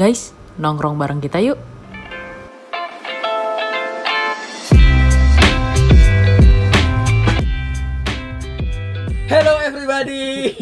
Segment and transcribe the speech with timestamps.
[0.00, 1.60] Guys, nongkrong bareng kita yuk.
[9.28, 10.56] Hello everybody.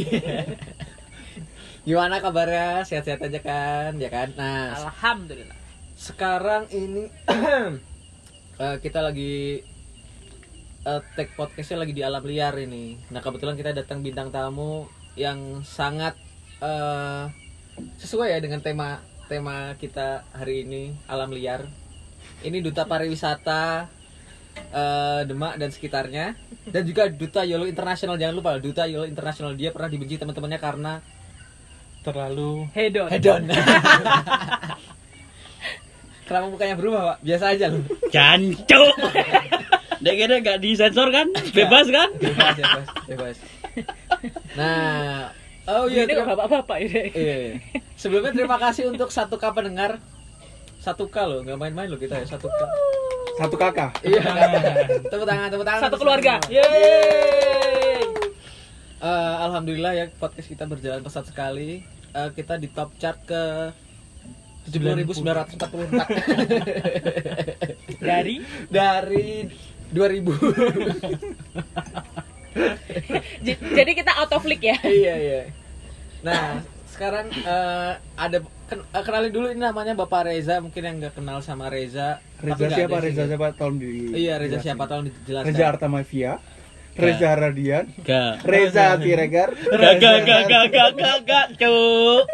[1.86, 2.82] Gimana kabarnya?
[2.82, 4.02] Sehat-sehat aja kan?
[4.02, 4.34] Ya kan?
[4.34, 5.54] Nah, Alhamdulillah.
[5.94, 7.06] sekarang ini
[8.58, 9.62] eh, kita lagi
[10.82, 12.98] eh, take podcastnya lagi di alam liar ini.
[13.14, 16.18] Nah kebetulan kita datang bintang tamu yang sangat
[16.58, 17.30] eh,
[18.02, 21.68] sesuai ya dengan tema tema kita hari ini alam liar.
[22.40, 23.84] Ini duta pariwisata
[24.72, 26.32] eh, Demak dan sekitarnya
[26.72, 30.92] dan juga duta Yolo Internasional jangan lupa duta Yolo Internasional dia pernah dibenci teman-temannya karena
[32.00, 33.12] terlalu Hedon.
[33.12, 33.42] hedon.
[36.26, 37.18] Kenapa mukanya berubah pak?
[37.24, 37.84] Biasa aja loh.
[38.08, 38.96] jancuk
[39.98, 41.28] Dek kira gak disensor kan?
[41.52, 42.08] Bebas kan?
[42.16, 43.36] bebas bebas bebas
[44.58, 45.30] nah
[45.68, 47.02] oh iya Ini terima, bapak-bapak ini.
[47.12, 47.54] iya, iya.
[47.94, 50.00] sebelumnya terima kasih untuk satu k pendengar.
[50.78, 52.58] Satu k loh nggak main-main loh kita ya satu k.
[53.36, 54.18] Satu kakak iya.
[55.06, 55.46] Tepuk tangan.
[55.46, 56.42] Tepuk tangan Satu keluarga.
[56.48, 58.02] Yeay.
[58.98, 61.84] Eh, alhamdulillah ya podcast kita berjalan pesat sekali.
[62.10, 63.70] Eh, kita di top chart ke
[64.68, 65.64] 70.944
[68.02, 68.34] Dari?
[68.68, 69.48] Dari
[69.88, 70.36] 2000 J-
[73.72, 74.76] jadi kita out of league ya.
[74.82, 75.42] iya iya
[76.18, 81.14] nah sekarang eh, ada ken- eh, kenalin dulu ini namanya Bapak Reza mungkin yang nggak
[81.14, 84.66] kenal sama Reza Reza siapa Reza siapa tolong di iya Reza jelasin.
[84.66, 86.32] siapa tolong dijelaskan Reza Artamavia
[86.98, 92.24] Reza Radian Gak Reza Siregar Gak gak gak gak gak gak gak cuk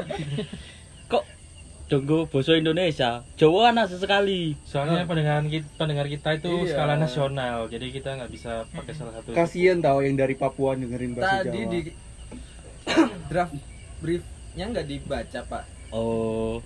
[1.96, 6.70] Tunggu bahasa Indonesia Jawa anak sesekali Soalnya pendengar kita, pendengar kita itu Iya.
[6.70, 9.30] skala nasional, jadi kita nggak bisa pakai salah satu.
[9.30, 11.80] kasian tau yang dari Papua dengerin bahasa tadi Jawa di
[13.28, 13.54] draft
[13.98, 16.58] briefnya nggak dibaca pak Oh.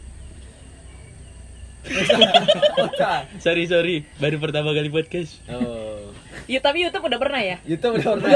[3.39, 6.11] Sorry sorry Baru pertama kali podcast oh
[6.47, 7.57] Ya, tapi YouTube udah pernah ya?
[7.62, 8.28] YouTube udah pernah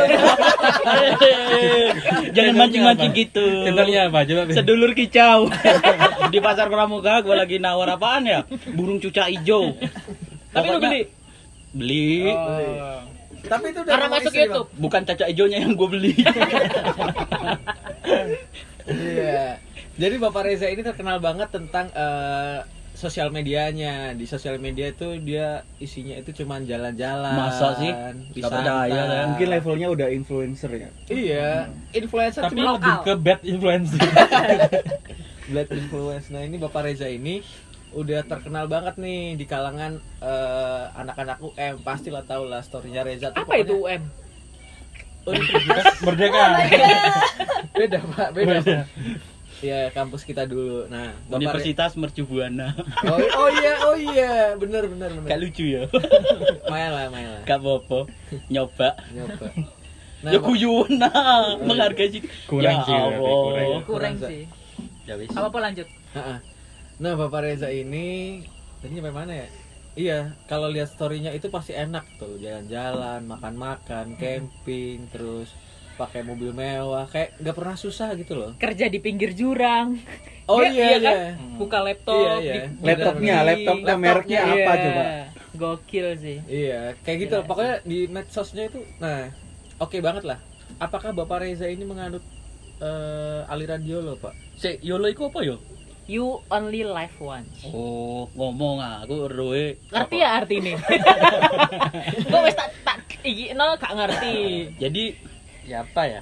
[2.31, 4.23] Jangan mancing-mancing gitu Channelnya apa?
[4.23, 4.41] Coba.
[4.53, 5.49] Sedulur kicau
[6.29, 8.39] Di pasar pramuka gue lagi nawar apaan ya
[8.69, 9.75] Burung cuca hijau
[10.51, 11.01] Tapi lu beli.
[11.73, 13.01] Beli Oh.
[13.43, 14.69] tapi itu udah Karena masuk YouTube.
[14.77, 17.59] Bukan caca hijaunya yang gue beli Bang.
[18.87, 19.57] iya
[19.93, 22.59] jadi Bapak Reza ini terkenal banget tentang eh,
[23.03, 27.91] sosial medianya di sosial media itu dia isinya itu cuman jalan-jalan Masa sih?
[27.91, 29.23] Nggak percaya, saya.
[29.27, 31.49] mungkin levelnya udah influencer ya iya
[31.91, 33.91] influencer Tapi cuma lebih ke bad influence.
[35.51, 36.31] Blood influence.
[36.31, 37.43] Nah ini Bapak Reza ini
[37.93, 39.93] udah terkenal banget nih di kalangan
[40.23, 44.03] eh, anak-anak UM pastilah tahu lah storynya Reza tuh Apa itu pokoknya- UM?
[45.25, 46.45] Universitas Merdeka.
[47.79, 48.87] beda pak beda Pak.
[49.63, 50.91] Ya kampus kita dulu.
[50.91, 52.75] Nah Universitas Mercu Buana
[53.07, 54.33] oh, oh iya oh iya.
[54.59, 55.29] Bener bener bener.
[55.31, 55.83] Gak lucu ya?
[56.67, 57.43] Main lah main lah.
[57.47, 58.11] Gak apa-apa.
[58.51, 58.99] Nyoba.
[59.15, 59.47] Nyoba.
[60.23, 60.91] Nah, Ya guyon.
[60.99, 62.23] Nah Menghargai sih.
[62.51, 63.19] Kurang ya sih, berarti, Allah.
[63.23, 63.63] kurang ya.
[63.63, 64.43] Kurang Kurang, sih.
[65.07, 65.31] Ya wis.
[65.31, 65.89] Apa apa lanjut?
[66.99, 68.43] Nah Bapak Reza ini
[68.83, 69.49] tadi sampai mana ya?
[69.93, 70.19] Iya
[70.49, 72.35] kalau lihat storynya itu pasti enak tuh.
[72.43, 75.55] Jalan-jalan makan-makan camping terus
[75.95, 79.97] pakai mobil mewah kayak nggak pernah susah gitu loh Kerja di pinggir jurang.
[80.45, 81.17] oh Dia- iya iya iya kan?
[81.55, 82.17] Buka laptop.
[82.19, 82.53] Iya, iya.
[82.53, 83.47] di- di- laptopnya Bener-bener.
[83.47, 84.83] laptopnya Laptopnya, mereknya apa Iya.
[84.83, 85.03] coba
[85.53, 86.39] Gokil sih.
[86.45, 87.37] Iya, kayak gitu.
[87.37, 89.29] Gila Pokoknya di medsosnya itu, nah,
[89.79, 90.39] oke banget lah.
[90.79, 92.25] Apakah Bapak Reza ini menganut
[92.79, 94.33] eh, aliran Yolo, Pak?
[94.57, 95.61] Si Yolo iku apa yo?
[96.03, 97.63] You only live once.
[97.65, 99.79] Oh, ngomong aku roe.
[99.87, 100.75] Ngerti ya arti ini?
[102.27, 104.35] Gue wes tak tak iki no gak ngerti.
[104.79, 105.05] Jadi
[105.63, 106.21] ya apa ya?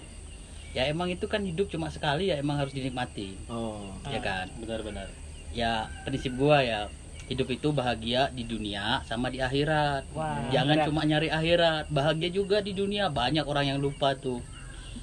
[0.70, 3.34] Ya emang itu kan hidup cuma sekali ya emang harus dinikmati.
[3.46, 4.46] Oh, Ya kan?
[4.56, 5.10] Benar-benar.
[5.50, 6.86] Ya prinsip gua ya
[7.26, 10.06] hidup itu bahagia di dunia sama di akhirat.
[10.14, 10.46] Wah.
[10.50, 10.86] Jangan berat.
[10.86, 13.10] cuma nyari akhirat, bahagia juga di dunia.
[13.10, 14.38] Banyak orang yang lupa tuh.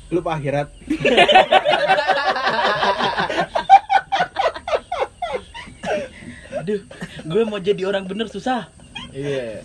[0.07, 0.71] lupa akhirat
[6.57, 6.81] Aduh,
[7.23, 8.67] gue mau jadi orang bener susah.
[9.11, 9.63] iya.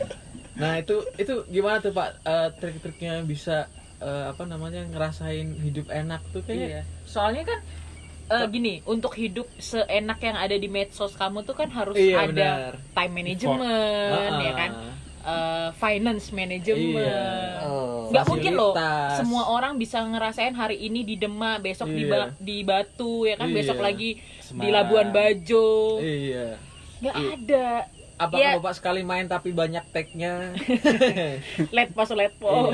[0.53, 2.21] Nah, itu itu gimana tuh, Pak?
[2.23, 3.67] Eh, trik-triknya bisa
[4.03, 6.83] eh, apa namanya ngerasain hidup enak tuh kayaknya.
[6.83, 6.83] Iya.
[7.05, 7.59] Soalnya kan
[8.29, 12.33] eh, gini, untuk hidup seenak yang ada di medsos kamu tuh kan harus Iya, ada
[12.33, 12.73] benar.
[12.93, 14.71] time management, Ah, ya kan?
[15.23, 16.99] Eh, finance management.
[16.99, 17.23] Iya.
[17.63, 18.11] oh.
[18.11, 18.73] Nggak mungkin loh
[19.15, 22.11] semua orang bisa ngerasain hari ini di Demak, besok di, Iya.
[22.11, 23.85] Ba- di Batu ya kan, besok Iya.
[23.85, 24.73] lagi di Semarang.
[24.75, 25.69] Labuan Bajo.
[25.99, 26.59] Iya.
[26.99, 27.31] Nggak Iya.
[27.33, 27.67] ada.
[28.23, 28.51] Apakah Iya.
[28.59, 30.55] Bapak sekali main tapi banyak tag-nya?
[31.75, 32.71] Let pas let pos.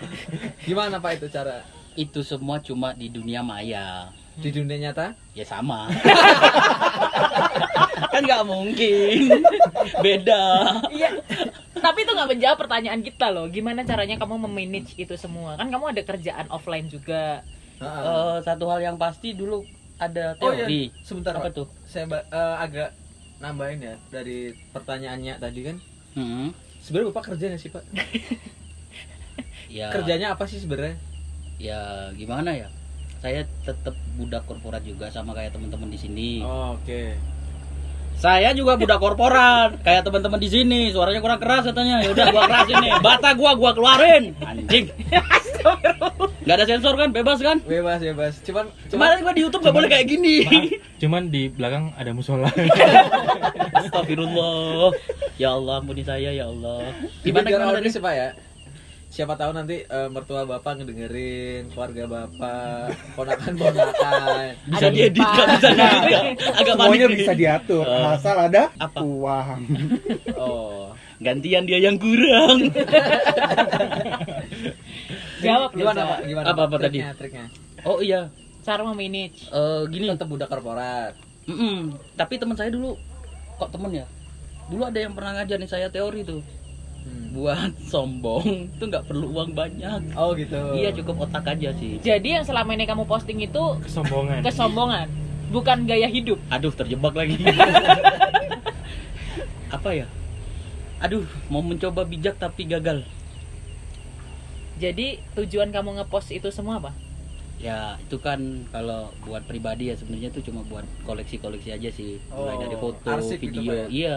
[0.68, 1.62] Gimana Pak itu cara
[1.92, 4.08] Itu semua cuma di dunia maya.
[4.40, 5.12] di dunia nyata?
[5.34, 5.90] Ya sama.
[8.20, 9.16] nggak mungkin
[9.98, 10.44] beda
[10.88, 11.08] Iya.
[11.74, 13.48] Tapi itu nggak menjawab pertanyaan kita loh.
[13.48, 15.56] Gimana caranya kamu memanage itu semua?
[15.56, 17.40] Kan kamu ada kerjaan offline juga.
[17.80, 18.04] Heeh.
[18.04, 19.64] Eh, satu hal yang pasti dulu
[19.96, 21.52] ada Oh iya, teori sebentar apa Pak.
[21.56, 22.88] tuh Saya eh, agak
[23.40, 25.76] nambahin ya dari pertanyaannya tadi kan.
[26.12, 27.84] Hmm, Sebenarnya Bapak kerja nggak sih, Pak?
[29.70, 30.96] ya Kerjanya apa sih sebenarnya?
[31.60, 32.72] ya gimana ya
[33.20, 37.20] saya tetap budak korporat juga sama kayak teman-teman di sini Oh, Oke.
[38.16, 40.92] Saya juga budak korporat, kayak teman-teman di sini.
[40.92, 42.04] Suaranya kurang keras katanya.
[42.04, 42.92] Ya udah gua kerasin nih.
[43.00, 44.36] Bata gua gua keluarin.
[44.44, 44.92] Anjing.
[46.40, 47.12] Gak ada sensor kan?
[47.12, 47.60] Bebas kan?
[47.60, 48.34] Bebas, bebas.
[48.40, 50.36] Cuman Kemarin gua di YouTube gak boleh kayak gini.
[50.96, 52.48] Cuman di belakang ada musola.
[53.76, 54.96] Astagfirullah.
[55.36, 56.96] Ya Allah, ampuni saya ya Allah.
[57.20, 58.04] Gimana audiens tadi?
[58.04, 58.28] Pak ya?
[59.10, 64.54] Siapa tahu nanti eh, mertua Bapak ngedengerin, keluarga Bapak, ponakan-ponakan.
[64.70, 65.46] Bisa Ada diedit kan?
[65.50, 66.22] Bisa diedit?
[66.46, 69.02] Agak Semuanya panik bisa diatur, Eh, asal ada apa?
[69.02, 69.60] uang.
[70.38, 70.94] Oh.
[71.18, 72.70] Gantian dia yang kurang.
[75.40, 76.00] Jawab Gimana.
[76.06, 76.18] Pak?
[76.24, 76.46] Gimana?
[76.46, 76.98] Apa, apa tadi?
[76.98, 77.46] Triknya, Triknya.
[77.82, 78.28] Oh iya.
[78.60, 79.48] Cara memanage.
[79.48, 80.06] Eh gini.
[80.06, 81.16] Tetap budak korporat.
[81.44, 81.96] Mm-mm.
[82.14, 82.94] Tapi teman saya dulu
[83.56, 84.06] kok temen ya?
[84.66, 86.44] Dulu ada yang pernah ngajarin saya teori tuh.
[87.00, 87.32] Hmm.
[87.32, 90.12] Buat sombong tuh nggak perlu uang banyak.
[90.14, 90.76] Oh gitu.
[90.76, 91.96] Iya cukup otak aja sih.
[91.98, 94.44] Jadi yang selama ini kamu posting itu Kesombongan.
[94.44, 95.08] kesombongan,
[95.48, 96.36] bukan gaya hidup.
[96.48, 97.40] Aduh terjebak lagi.
[99.70, 100.06] Apa ya?
[101.00, 103.00] Aduh mau mencoba bijak tapi gagal.
[104.80, 106.90] Jadi tujuan kamu ngepost itu semua apa?
[107.60, 108.40] Ya itu kan
[108.72, 112.16] kalau buat pribadi ya sebenarnya itu cuma buat koleksi-koleksi aja sih.
[112.32, 113.76] Mulai Oh, dari foto, arsip gitu, video.
[113.76, 113.86] Ya?
[113.92, 114.16] Iya.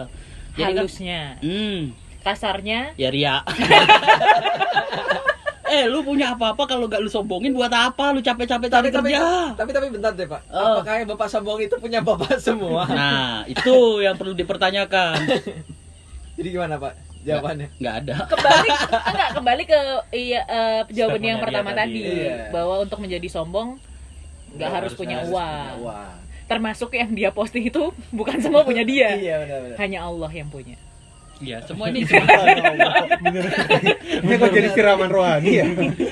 [0.56, 1.80] Jadi kan Halusnya, hmm,
[2.24, 3.44] kasarnya ya ria.
[5.74, 8.16] eh lu punya apa-apa kalau gak lu sombongin buat apa?
[8.16, 9.52] Lu capek-capek cari tapi, tapi, kerja.
[9.58, 10.40] tapi tapi bentar deh Pak.
[10.48, 10.80] Oh.
[10.80, 12.88] Apakah yang Bapak sombong itu punya Bapak semua?
[12.88, 15.20] Nah, itu yang perlu dipertanyakan.
[16.38, 17.03] Jadi gimana Pak?
[17.24, 17.68] Jawabannya.
[17.74, 18.14] Nggak ada.
[18.26, 18.68] kembali
[19.10, 19.80] enggak kembali ke
[20.12, 22.20] iya eh, jawaban yang pertama tadi, tadi.
[22.22, 22.48] Iya.
[22.48, 23.80] bahwa untuk menjadi sombong
[24.50, 25.74] nggak Nggak harus punya harus uang.
[25.82, 26.14] uang.
[26.44, 29.12] Termasuk yang dia posting itu bukan semua punya dia.
[29.12, 29.76] Iya benar-benar.
[29.78, 30.76] Hanya Allah yang punya.
[31.36, 32.06] Ya, semua ini
[34.22, 35.66] Ini kok jadi siraman rohani ya?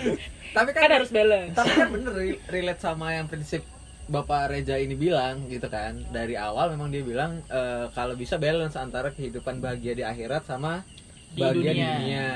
[0.57, 1.55] Tapi kan, Kan harus balance.
[1.55, 3.65] tapi kan bener re- relate sama yang prinsip
[4.05, 8.77] Bapak Reja ini bilang gitu kan dari awal memang dia bilang eh, kalau bisa balance
[8.77, 10.85] antara kehidupan bahagia di akhirat sama
[11.33, 11.91] Di bahagia di dunia.
[11.97, 12.29] dunia.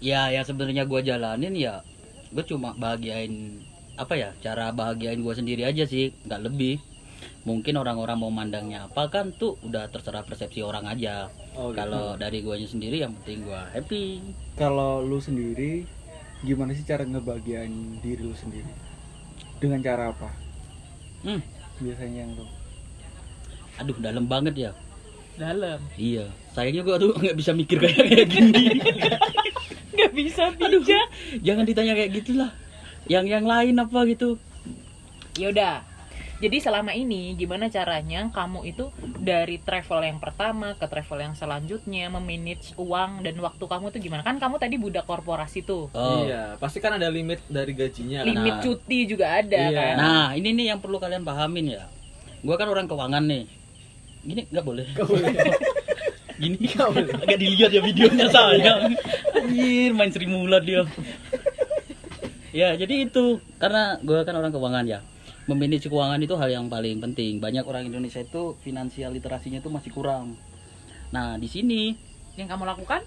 [0.00, 1.84] ya yang sebenarnya gua jalanin ya
[2.30, 3.60] gue cuma bahagiain
[3.94, 6.80] apa ya cara bahagiain gua sendiri aja sih nggak lebih
[7.42, 11.82] mungkin orang-orang mau mandangnya apa kan tuh udah terserah persepsi orang aja Oh, gitu.
[11.82, 14.22] kalau dari guanya sendiri yang penting gua happy
[14.54, 15.82] Kalau lu sendiri,
[16.40, 17.68] gimana sih cara ngebagian
[17.98, 18.70] diri lu sendiri?
[19.58, 20.30] Dengan cara apa?
[21.20, 21.42] hmm,
[21.82, 22.46] Biasanya yang lu
[23.76, 24.72] aduh dalam banget ya
[25.34, 25.82] Dalam.
[25.98, 28.64] iya sayangnya gua tuh nggak bisa mikir kayak kayak gini
[29.90, 31.06] Nggak bisa aduh bijak.
[31.40, 32.50] jangan ditanya kayak gitulah
[33.04, 34.38] yang yang lain apa gitu
[35.36, 35.86] Yaudah.
[36.38, 42.08] Jadi selama ini gimana caranya kamu itu dari travel yang pertama ke travel yang selanjutnya
[42.08, 44.20] memanage uang dan waktu kamu tuh gimana?
[44.20, 45.88] Kan kamu tadi budak korporasi tuh.
[45.90, 48.20] oh Iya, pasti kan ada limit dari gajinya.
[48.22, 48.62] Limit Nah.
[48.62, 49.76] cuti juga ada Iya.
[49.76, 49.94] kan.
[49.96, 51.84] Nah, ini nih yang perlu kalian pahamin ya.
[52.40, 53.44] Gua kan orang keuangan nih.
[54.22, 54.86] Gini nggak boleh.
[56.40, 58.96] Gini agak dilihat ya videonya sayang.
[59.36, 60.88] Anjir, main Sri Mulat dia.
[62.56, 65.04] ya, jadi itu karena gua kan orang keuangan ya.
[65.44, 67.44] Memanage keuangan itu hal yang paling penting.
[67.44, 70.40] Banyak orang Indonesia itu finansial literasinya itu masih kurang.
[71.12, 73.02] Nah, di sini Yang kamu lakukan?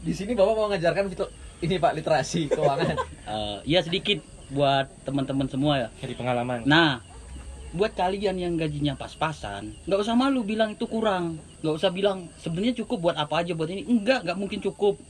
[0.00, 1.26] Di sini Bapak mau ngajarkan itu
[1.60, 2.96] ini Pak literasi keuangan.
[3.36, 5.88] eh, ya sedikit buat teman-teman semua ya.
[5.98, 6.62] Dari pengalaman.
[6.64, 7.02] Nah,
[7.74, 11.36] buat kalian yang gajinya pas-pasan, nggak usah malu bilang itu kurang.
[11.66, 13.82] Nggak usah bilang sebenarnya cukup buat apa aja buat ini.
[13.82, 15.02] Enggak, nggak mungkin cukup.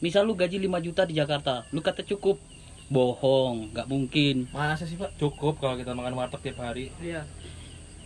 [0.00, 2.40] Misal lu gaji 5 juta di Jakarta, lu kata cukup.
[2.88, 4.48] Bohong, nggak mungkin.
[4.48, 5.20] Masa sih Pak?
[5.20, 6.88] Cukup kalau kita makan warteg tiap hari.
[6.96, 7.28] Iya.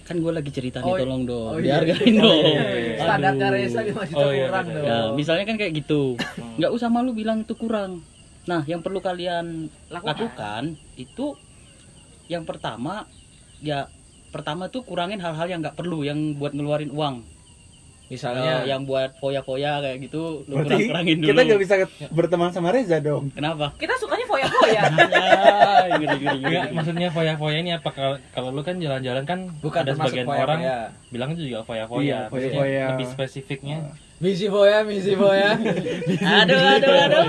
[0.02, 1.46] Kan gue lagi cerita Oh, nih, tolong dong.
[1.46, 1.78] oh iya.
[1.78, 2.42] Dihargain Oh, dong.
[2.42, 2.94] iya, iya.
[2.98, 3.54] Standarnya Aduh.
[3.54, 4.74] Reza 5 juta Oh, iya, kurang iya.
[4.74, 4.84] dong.
[4.84, 6.02] Ya, misalnya kan kayak gitu.
[6.18, 6.58] Hmm.
[6.58, 8.02] Nggak usah malu bilang itu kurang.
[8.42, 10.10] Nah, yang perlu kalian Lakukan.
[10.26, 10.62] lakukan
[10.98, 11.38] itu
[12.26, 13.06] yang pertama
[13.62, 13.86] ya
[14.34, 17.22] pertama tuh kurangin hal-hal yang nggak perlu yang buat ngeluarin uang
[18.12, 21.74] Misalnya Eh, yang buat foya-foya kayak gitu lu Berarti kurang-kurangin dulu kita nggak bisa
[22.12, 23.32] berteman sama Reza dong.
[23.32, 24.82] kenapa Kita sukanya foya-foya.
[25.96, 26.04] ya.
[26.12, 30.44] Enggak, maksudnya foya-foya ini apa kalau kalau lu kan jalan-jalan kan bukan ada sebagian foya-foya.
[30.44, 30.60] orang
[31.08, 32.04] bilang juga foya-foya.
[32.04, 32.84] Iya, Maksudnya foya-foya.
[32.92, 33.78] Lebih spesifiknya
[34.22, 35.56] Misi foya, misi foya.
[36.38, 37.26] aduh aduh aduh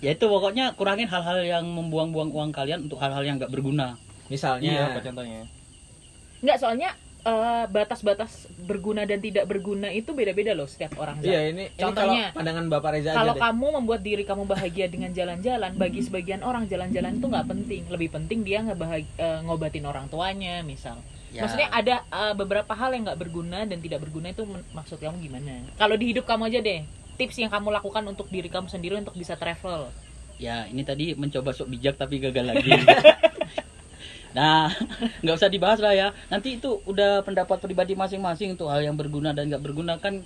[0.00, 4.32] ya itu pokoknya kurangin hal-hal yang membuang-buang uang kalian untuk hal-hal yang nggak berguna iya
[4.32, 5.42] Misalnya apa contohnya?
[6.40, 6.90] Nggak soalnya
[7.22, 11.20] eh, batas-batas berguna dan tidak berguna itu beda-beda loh setiap orang.
[11.20, 13.42] Iya ini, ini kalau Contohnya, pandangan Bapak Reza aja kalau deh.
[13.42, 18.08] kamu membuat diri kamu bahagia dengan jalan-jalan bagi sebagian orang jalan-jalan itu nggak penting lebih
[18.10, 20.96] penting dia ngebahag- eh, ngobatin orang tuanya misal
[21.30, 21.46] Ya.
[21.46, 25.62] maksudnya ada eh, beberapa hal yang nggak berguna dan tidak berguna itu maksud kamu gimana
[25.76, 26.82] kalau di hidup kamu aja deh
[27.14, 29.94] tips yang kamu lakukan untuk diri kamu sendiri untuk bisa travel
[30.36, 32.74] ya ini tadi mencoba sok bijak tapi gagal lagi
[34.30, 34.70] nah
[35.22, 36.08] nggak usah dibahas lah ya.
[36.30, 40.22] Nanti itu udah pendapat pribadi masing-masing tuh hal yang berguna dan nggak berguna kan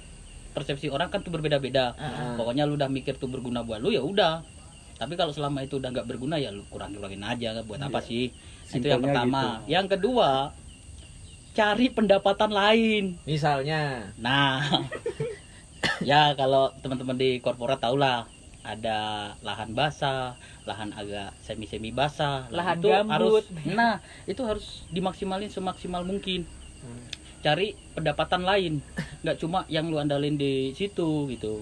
[0.55, 1.97] persepsi orang kan tuh berbeda-beda.
[1.99, 2.39] Ah.
[2.39, 4.45] pokoknya lu udah mikir tuh berguna buat lu ya udah.
[4.95, 7.59] Tapi kalau selama itu udah nggak berguna ya lu kurang-kurangin aja.
[7.67, 8.31] Buat apa sih?
[8.71, 9.41] Itu yang Simpelnya pertama.
[9.43, 9.75] gitu.
[9.75, 10.31] yang kedua
[11.55, 13.03] cari pendapatan lain.
[13.27, 14.59] Misalnya, Nah,
[16.11, 18.27] ya kalau teman-teman di korporat tau lah
[18.65, 18.99] ada
[19.41, 20.33] lahan basah,
[20.65, 23.13] lahan agak semi-semi basah, Lahan itu gambut.
[23.13, 26.49] harus, nah itu harus dimaksimalin semaksimal mungkin.
[27.39, 28.81] Cari pendapatan lain,
[29.21, 31.61] nggak cuma yang lu andalin di situ gitu.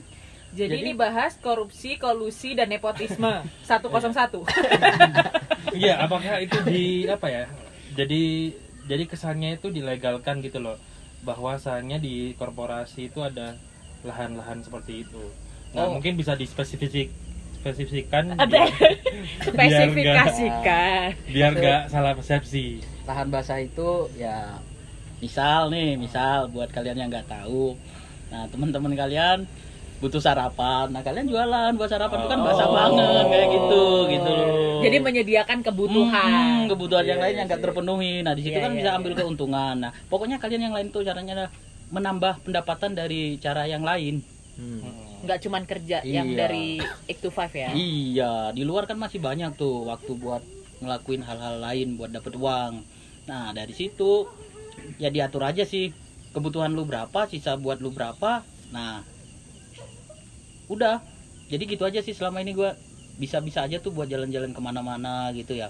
[0.53, 4.47] jadi, Jadi- ini bahas korupsi kolusi dan nepotisme 101
[5.73, 7.45] Iya, apakah itu di apa ya?
[7.93, 8.53] Jadi
[8.85, 10.77] jadi kesannya itu dilegalkan gitu loh.
[11.23, 13.57] Bahwasannya di korporasi itu ada
[14.03, 15.23] lahan-lahan seperti itu.
[15.73, 15.97] Nah, Oh.
[15.97, 17.09] mungkin bisa dispesifik
[17.55, 18.69] spesifikkan biar,
[19.47, 22.83] spesifikasikan biar nggak salah persepsi.
[23.05, 24.59] Lahan basah itu ya
[25.19, 27.79] misal nih, misal buat kalian yang nggak tahu,
[28.29, 29.47] nah teman-teman kalian
[29.97, 32.75] butuh sarapan, nah kalian jualan buat sarapan itu kan basah Oh.
[32.75, 34.83] banget kayak gitu, gitu loh.
[34.83, 37.67] jadi menyediakan kebutuhan Hmm, kebutuhan yang Iya, lain yang nggak iya.
[37.71, 38.13] terpenuhi.
[38.21, 38.99] Nah, di situ Iya, kan iya, bisa iya.
[38.99, 39.75] ambil keuntungan.
[39.79, 41.51] Nah, pokoknya kalian yang lain tuh caranya adalah
[41.89, 44.19] menambah pendapatan dari cara yang lain.
[44.53, 45.02] hmm.
[45.23, 46.39] Nggak cuman kerja yang Iya.
[46.39, 46.67] dari
[47.09, 50.43] 8 to 5 ya Iya, di luar kan masih banyak tuh waktu buat
[50.83, 52.83] ngelakuin hal-hal lain buat dapet uang.
[53.31, 54.27] Nah, dari situ
[54.99, 55.95] ya diatur aja sih
[56.35, 58.43] kebutuhan lu berapa, sisa buat lu berapa.
[58.75, 59.07] Nah,
[60.67, 60.99] udah.
[61.47, 62.75] Jadi gitu aja sih selama ini gua
[63.15, 65.69] bisa-bisa aja tuh buat jalan-jalan ke mana-mana gitu ya.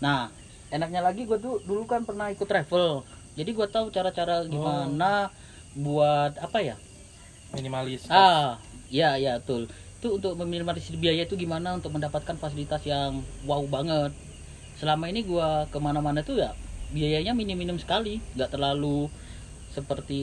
[0.00, 0.32] Nah,
[0.72, 3.04] enaknya lagi gua tuh dulu kan pernah ikut travel.
[3.38, 5.28] Jadi gua tahu cara-cara gimana
[5.76, 6.76] buat apa ya?
[7.52, 8.08] Minimalis.
[8.08, 8.56] Ah,
[8.92, 9.72] ya ya betul.
[9.98, 14.12] Itu untuk meminimalisir biaya itu gimana untuk mendapatkan fasilitas yang wow banget.
[14.76, 16.52] Selama ini gua ke mana-mana tuh ya
[16.92, 19.08] biayanya minim-minim sekali, nggak terlalu
[19.72, 20.22] seperti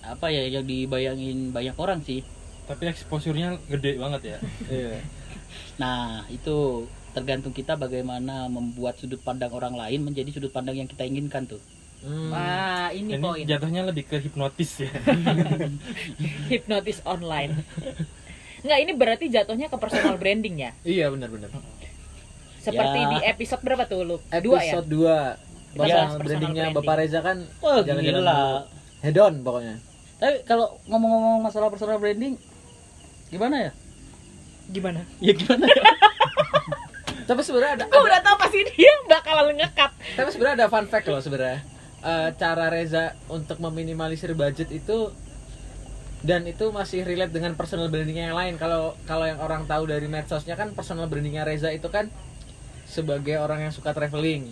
[0.00, 2.24] apa ya yang dibayangin banyak orang sih.
[2.64, 4.38] Tapi exposure-nya gede banget ya.
[4.72, 4.96] Iya.
[5.76, 11.04] Nah itu tergantung kita bagaimana membuat sudut pandang orang lain menjadi sudut pandang yang kita
[11.04, 11.60] inginkan tuh.
[11.98, 12.30] Hmm.
[12.30, 14.90] wah ini Ini poin jatuhnya lebih ke hipnotis ya.
[16.52, 17.58] hipnotis online
[18.58, 21.50] Nggak, ini berarti jatuhnya ke personal branding ya Iya benar-benar.
[22.58, 23.08] seperti Ya.
[23.08, 25.10] di episode berapa tuh lu dua ya Episode 2 Kita
[25.74, 26.76] bahas Personal personal brandingnya branding.
[26.80, 28.34] Bapak Reza kan Wah jalan-jalan gila.
[28.34, 28.58] dulu.
[28.98, 29.74] Head on pokoknya.
[30.16, 32.34] Tapi kalau ngomong-ngomong masalah personal branding,
[33.28, 33.72] gimana ya?
[34.68, 35.82] gimana Ya gimana ya?
[37.28, 41.06] Tapi sebenarnya ada, gue udah tahu pasti dia bakalan ngekat tapi sebenarnya ada fun fact
[41.06, 41.60] loh sebenarnya.
[41.98, 45.10] Eh, cara Reza untuk meminimalisir budget itu
[46.22, 48.54] dan itu masih relate dengan personal brandingnya yang lain.
[48.54, 52.06] Kalau kalau yang orang tahu dari medsosnya kan personal brandingnya Reza itu kan
[52.86, 54.46] sebagai orang yang suka traveling.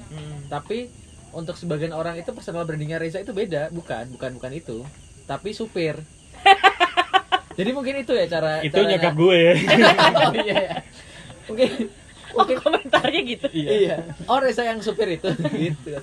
[0.51, 0.91] Tapi
[1.31, 4.83] untuk sebagian orang itu personal brandingnya Reza itu beda, bukan, bukan, bukan itu.
[5.31, 6.03] Tapi supir.
[7.59, 8.99] Jadi mungkin itu ya cara itu caranya.
[8.99, 9.55] nyokap gue ya.
[10.19, 10.77] oh, iya, iya.
[11.49, 11.71] Mungkin
[12.37, 13.97] oh komentarnya gitu iya.
[14.27, 15.95] Oh Reza yang supir itu gitu.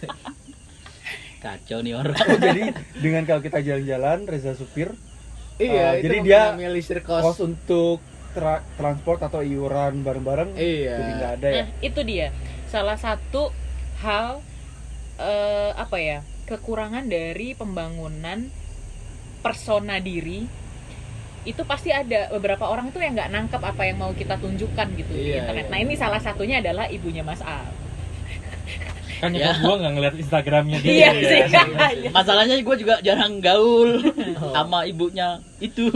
[1.43, 2.15] Kacau nih orang.
[2.15, 2.63] Oh, jadi
[2.95, 4.95] dengan kalau kita jalan-jalan Reza supir
[5.55, 7.37] Iya, itu jadi dia meminimalisir kos kos.
[7.39, 7.99] untuk
[8.31, 10.95] tra- transport atau iuran bareng-bareng Iya.
[10.95, 12.27] jadi nggak ada ya Nah, itu dia.
[12.65, 13.51] Salah satu
[13.99, 14.39] hal
[15.15, 16.19] eh, apa ya?
[16.43, 18.49] Kekurangan dari pembangunan
[19.39, 20.47] persona diri
[21.43, 25.11] itu pasti ada beberapa orang itu yang nggak nangkep apa yang mau kita tunjukkan gitu
[25.11, 25.65] di Iya, internet.
[25.67, 25.71] iya.
[25.71, 27.67] Nah ini salah satunya adalah ibunya Mas Al.
[29.23, 29.55] Kan Ya.
[29.55, 30.91] gue nggak ngeliat Instagramnya dia.
[30.91, 31.21] Iya ya.
[31.23, 32.11] sih.
[32.17, 34.03] Masalahnya gue juga jarang gaul
[34.51, 35.87] sama ibunya itu.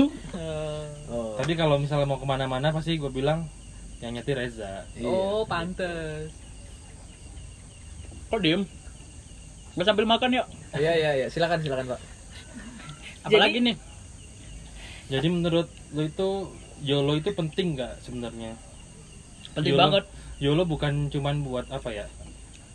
[1.12, 1.36] Oh.
[1.36, 3.52] Tapi kalau misalnya mau ke mana-mana pasti gue bilang
[4.00, 4.88] yang nyetir Reza.
[4.96, 5.12] Iya.
[5.12, 6.32] Oh pantes.
[8.32, 8.64] Kok diem?
[9.76, 10.44] Nggak sambil makan ya?
[10.76, 12.00] Iya iya iya, silakan silakan, Pak.
[13.28, 13.76] Apalagi nih?
[15.08, 16.30] Jadi menurut lo itu
[16.84, 18.56] YOLO itu penting nggak sebenarnya?
[19.56, 20.04] Penting YOLO banget.
[20.40, 22.06] YOLO bukan cuman buat apa ya?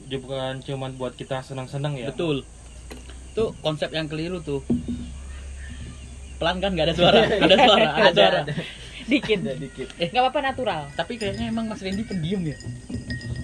[0.06, 2.10] Dia bukan cuman buat kita senang-senang ya.
[2.10, 2.46] Betul.
[3.32, 4.60] Tuh konsep yang keliru tuh.
[6.36, 8.40] Pelan kan nggak ada suara, ada suara, ada suara.
[9.10, 9.38] Dikit.
[9.42, 9.88] Ada dikit.
[9.98, 10.82] Nggak apa-apa natural.
[10.94, 12.54] Tapi kayaknya emang Mas Randy pendiam ya.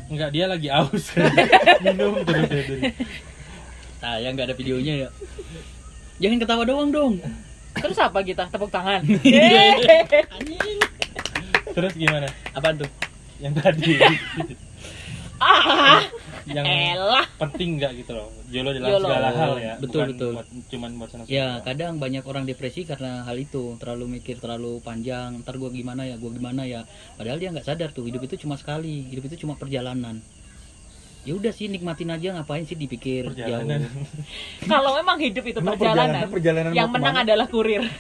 [0.07, 1.11] Enggak dia lagi aus.
[1.85, 2.95] Minum terus ya, dari.
[3.99, 5.09] Sayang nggak ada videonya ya.
[6.23, 7.13] Jangan ketawa doang dong.
[7.75, 8.47] Terus apa kita?
[8.47, 9.03] Tepuk tangan.
[9.03, 10.79] Anjing.
[11.75, 12.31] Terus gimana?
[12.55, 12.91] Apaan tuh?
[13.43, 13.95] Yang tadi
[15.39, 16.03] ah,
[16.51, 17.27] yang elah.
[17.37, 18.29] penting nggak gitu loh.
[18.49, 19.05] Yolo dalam YOLO.
[19.05, 19.75] segala hal ya.
[19.77, 20.33] Betul, bukan betul.
[20.35, 24.81] buat- cuman buat senang Ya kadang banyak orang depresi karena hal itu terlalu mikir terlalu
[24.81, 26.83] panjang ntar gua gimana ya gua gimana ya
[27.15, 30.19] padahal dia nggak sadar tuh hidup itu cuma sekali hidup itu cuma perjalanan
[31.21, 33.85] ya udah sih nikmatin aja ngapain sih dipikir perjalanan.
[33.85, 34.07] jauh
[34.71, 37.27] Kalau memang hidup itu Emang perjalanan, perjalanan yang mau menang ke mana?
[37.27, 37.83] adalah kurir.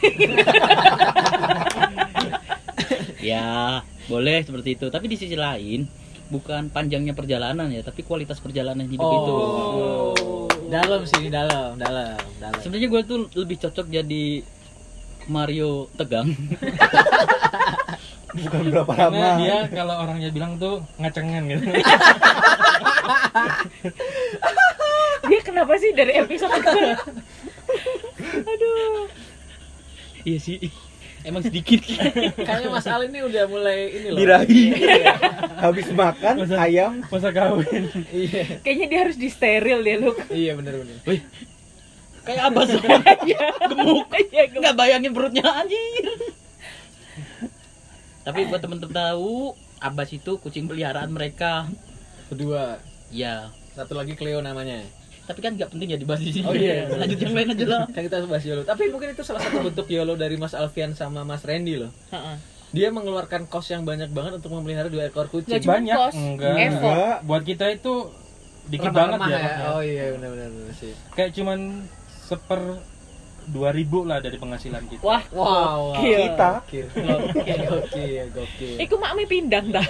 [3.21, 5.85] ya boleh seperti itu tapi di sisi lain
[6.28, 10.44] bukan panjangnya perjalanan ya tapi kualitas perjalanan hidup itu Oh.
[10.68, 12.61] Dalam sih, dalam, dalam, dalam.
[12.61, 14.44] sebenarnya gue tuh lebih cocok jadi
[15.32, 16.28] Mario tegang
[18.37, 21.64] bukan berapa Karena lama dia kalau orangnya bilang tuh ngacengan gitu.
[25.28, 26.68] Dia kenapa sih dari episode ke
[28.44, 29.08] Aduh.
[30.25, 30.56] iya sih
[31.22, 31.80] emang sedikit.
[32.46, 34.18] Kayaknya Mas Al ini udah mulai ini loh.
[34.18, 34.64] dirahi
[35.64, 36.92] habis makan Masa- ayam.
[37.04, 37.84] Masa kawin.
[38.08, 40.12] Iya, Kayaknya dia harus disteril dia lu.
[40.28, 40.96] iya bener bener.
[41.04, 41.20] Wih,
[42.22, 42.98] kayak apa semua
[43.70, 44.06] gemuk.
[44.14, 44.60] Iya, gemuk.
[44.60, 46.06] nggak bayangin perutnya anjir.
[48.22, 51.64] Tapi buat temen-temen tahu Abbas itu kucing peliharaan mereka.
[52.28, 52.76] Kedua,
[53.08, 54.84] ya satu lagi Cleo namanya.
[55.28, 56.88] Tapi kan nggak penting ya dibahas di sini Oh iya.
[57.00, 58.62] lanjut yang lain aja lah Kan kita bahas YOLO.
[58.64, 61.92] Tapi mungkin itu salah satu bentuk YOLO dari Mas Alfian sama Mas Randy loh.
[62.08, 62.37] Heeh.
[62.70, 65.56] Dia mengeluarkan kos yang banyak banget untuk memelihara dua ekor kucing.
[65.58, 66.56] Cuma Banyak, kos, enggak.
[66.58, 66.80] effort.
[66.90, 67.92] enggak Buat kita itu
[68.66, 69.38] dikit Remah-remah banget ya.
[69.38, 69.66] kosnya.
[69.70, 70.92] Oh iya benar benar benar sih.
[71.12, 71.58] Kayak cuman
[72.20, 72.61] seper
[73.49, 73.64] 2000
[74.05, 75.00] lah dari penghasilan kita.
[75.00, 75.95] Wah, Wow.
[75.95, 76.21] gokil.
[76.28, 76.87] kita Gokil.
[76.95, 78.76] Gokil, gokil, gokil.
[78.78, 79.85] Iku makmi pindang dah.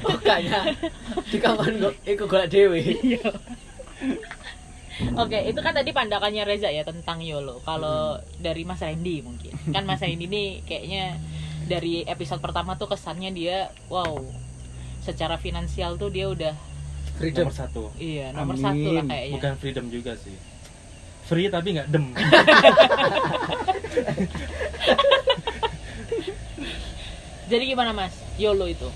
[0.00, 0.60] Pokoknya
[1.32, 2.78] di kamar gua iku golek dhewe.
[2.80, 3.22] Iya.
[5.16, 7.60] Oke, itu kan tadi pandangannya Reza ya tentang YOLO.
[7.62, 9.52] Kalau dari Mas Randy mungkin.
[9.70, 11.16] Kan Mas Randy ini kayaknya
[11.64, 13.56] dari episode pertama tuh kesannya dia
[13.88, 14.20] wow.
[15.00, 16.52] Secara finansial tuh dia udah
[17.16, 17.48] Freedom.
[17.48, 17.82] Nomor satu.
[17.96, 18.64] iya nomor Amin.
[18.64, 19.34] satu lah kayaknya.
[19.36, 20.32] Bukan freedom juga sih.
[21.30, 22.10] Free tapi nggak dem.
[27.50, 28.14] Jadi gimana Mas?
[28.34, 28.90] YOLO itu?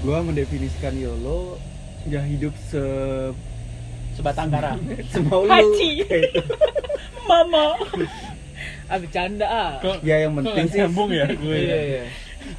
[0.00, 1.60] gua mendefinisikan YOLO
[2.08, 2.80] ya hidup se
[4.16, 4.80] sebatang kara
[5.12, 6.08] semau lu Haji.
[7.28, 7.76] Mama
[8.88, 9.72] Ah bercanda ah.
[9.84, 11.52] Kok ya yang penting sih nyambung ya gue.
[11.52, 11.80] Iya ya?
[11.84, 12.04] iya.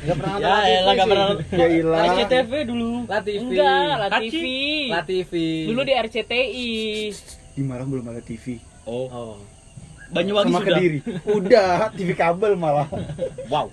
[0.05, 1.27] Enggak pernah ya elah nggak pernah
[1.59, 3.41] ya ilah SCTV dulu Latifi.
[3.41, 4.09] Enggak, lah.
[4.21, 4.45] TV.
[4.93, 5.49] Latifi.
[5.67, 6.71] Dulu di RCTI.
[7.51, 9.37] Di Malang belum ada TV oh Oh.
[10.09, 12.87] Banyuwangi sama sudah kediri udah TV kabel malah
[13.47, 13.67] wow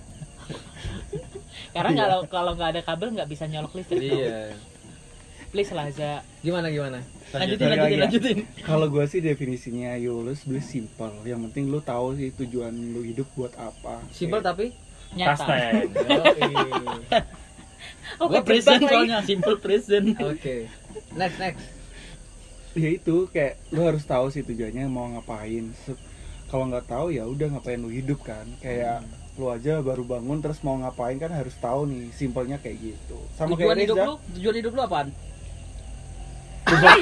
[1.68, 2.00] Karena Iya.
[2.00, 4.00] kalau kalau nggak ada kabel nggak bisa nyolok listrik.
[4.00, 4.54] Iya.
[5.48, 6.22] Please lah Za.
[6.40, 7.00] Gimana gimana?
[7.28, 8.00] lanjutin lanjutin lagi ya.
[8.00, 13.04] lanjutin kalau gua sih definisinya YOLO sebenarnya simpel yang penting lu tahu sih tujuan lu
[13.04, 14.66] hidup buat apa Simpel Kayak- tapi
[15.10, 15.36] Nyata.
[15.38, 15.88] Pasten.
[18.16, 20.72] Oh, gue present soalnya simple present Oke.
[21.14, 21.64] Next next.
[22.78, 25.74] Ya itu kayak lu harus tahu sih tujuannya mau ngapain.
[26.48, 28.46] Kalau nggak tahu ya udah ngapain lu hidup kan.
[28.62, 29.02] Kayak
[29.38, 33.18] lu aja baru bangun terus mau ngapain kan harus tahu nih simpelnya kayak gitu.
[33.34, 34.06] Sama tujuan kayak hidup Reza.
[34.06, 34.14] lu?
[34.38, 35.08] Tujuan hidup lu apaan?
[36.68, 37.00] Tujuan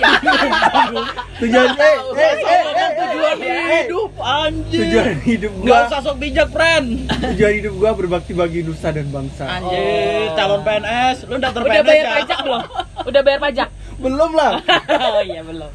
[1.82, 6.48] eh eh eh, eh, tujuan eh, hidup anjir tujuan hidup Gak gua usah sok bijak
[6.54, 6.86] friend.
[7.34, 9.58] Tujuan hidup gua berbakti bagi nusa dan bangsa.
[9.58, 12.14] Anjir, calon PNS, lu daftar Udah bayar ya?
[12.22, 12.62] pajak belum?
[13.10, 13.68] Udah bayar pajak?
[13.96, 14.61] Belum lah
[15.09, 15.72] oh iya belum.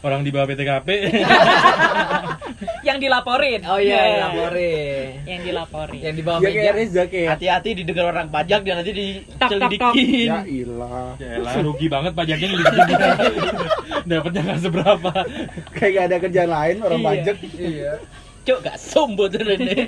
[0.00, 0.88] Orang di bawah PTKP.
[2.88, 3.60] Yang dilaporin.
[3.68, 4.04] Oh iya, Ya.
[4.16, 5.08] dilaporin.
[5.28, 6.00] Yang dilaporin.
[6.00, 6.72] Yang di bawah ya meja.
[6.72, 10.24] Reza Hati-hati didengar orang pajak dia nanti dicelidikin.
[10.26, 12.96] ya ilah ya rugi banget pajaknya ngelidikin.
[14.08, 15.10] Dapatnya nggak seberapa.
[15.76, 17.06] kayak gak ada kerjaan lain orang Iya.
[17.06, 17.92] pajak Iya.
[18.40, 19.84] Cuk, gak sombong tuh Rene.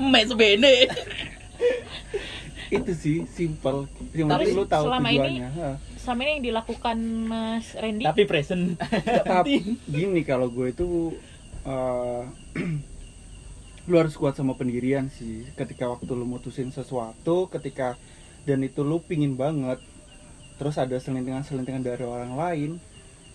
[0.00, 0.88] Mes bene.
[2.74, 3.84] Itu sih simpel.
[4.10, 5.48] Yang Tapi penting lu tahu selama ini- tujuannya.
[5.54, 5.74] Hah.
[5.94, 8.04] Selama ini yang dilakukan Mas Randy?
[8.04, 8.64] Tapi present.
[9.22, 9.52] tapi
[9.92, 10.88] gini kalau gue itu
[11.62, 12.22] eh,
[13.82, 15.44] lu harus kuat sama pendirian sih.
[15.52, 17.94] Ketika waktu lu mutusin sesuatu ketika
[18.42, 19.78] dan itu lu pingin banget
[20.52, 22.70] terus ada selintingan-selintingan dari orang lain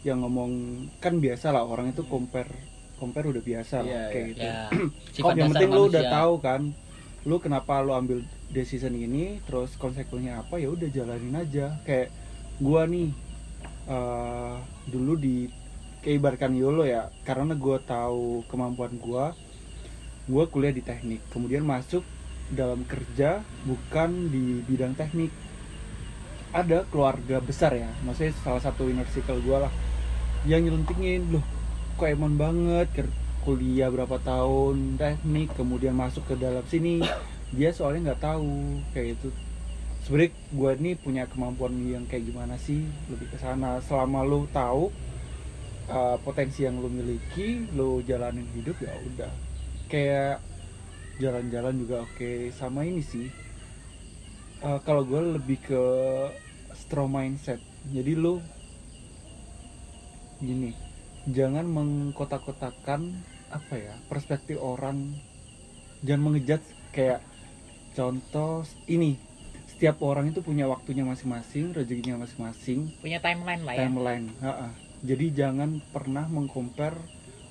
[0.02, 0.52] yang ngomong
[0.97, 2.47] kan biasa lah orang itu compare
[2.95, 4.28] compare udah biasa lah Iya, kayak iya.
[4.30, 4.43] gitu.
[4.47, 6.62] Ya, Kok sifat yang penting lu udah tahu kan
[7.27, 11.75] lu kenapa lu ambil decision ini terus konsekuensinya apa ya udah jalanin aja.
[11.83, 12.15] Kayak
[12.63, 13.11] gua nih
[13.91, 14.55] eh
[14.87, 15.51] dulu di
[16.07, 19.35] keibarkan YOLO ya karena gua tahu kemampuan gua
[20.31, 21.19] gua kuliah di teknik.
[21.27, 22.07] Kemudian masuk
[22.47, 25.29] dalam kerja bukan di bidang teknik.
[26.47, 29.69] Ada keluarga besar ya maksudnya salah satu inner circle gue lah
[30.47, 31.43] yang nyeluntingin loh
[31.99, 32.87] kok emon banget
[33.47, 36.99] kuliah berapa tahun teknik kemudian masuk ke dalam sini.
[37.55, 39.31] Dia soalnya nggak tahu kayak itu
[40.03, 43.79] sebenarnya gue ini punya kemampuan yang kayak gimana sih lebih ke sana.
[43.79, 44.91] Selama lu tahu
[45.88, 49.31] uh, potensi yang lu miliki lu jalanin hidup ya udah.
[49.88, 50.43] Kayak
[51.23, 52.51] jalan-jalan juga oke.
[52.51, 53.31] Sama ini sih
[54.57, 55.83] Uh, kalau gue lebih ke
[56.73, 57.62] straw mindset.
[57.93, 58.41] Jadi lu
[60.41, 60.73] gini
[61.29, 65.15] jangan mengkotak-kotakan apa ya perspektif orang
[65.99, 67.23] jangan mengejat kayak
[67.93, 69.15] contoh ini
[69.67, 74.67] setiap orang itu punya waktunya masing-masing rezekinya masing-masing punya timeline lah ya timeline ha-ha.
[74.99, 76.97] jadi jangan pernah mengcompare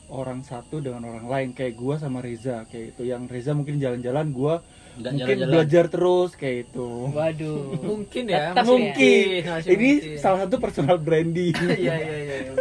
[0.07, 4.31] orang satu dengan orang lain kayak gua sama Reza kayak itu yang Reza mungkin jalan-jalan
[4.31, 4.63] gua
[4.97, 5.53] Nggak mungkin jalan-jalan.
[5.53, 9.25] belajar terus kayak itu waduh mungkin ya Tetap masih mungkin.
[9.45, 10.17] masih ini mungkin.
[10.17, 12.53] salah satu personal branding iya iya iya iya.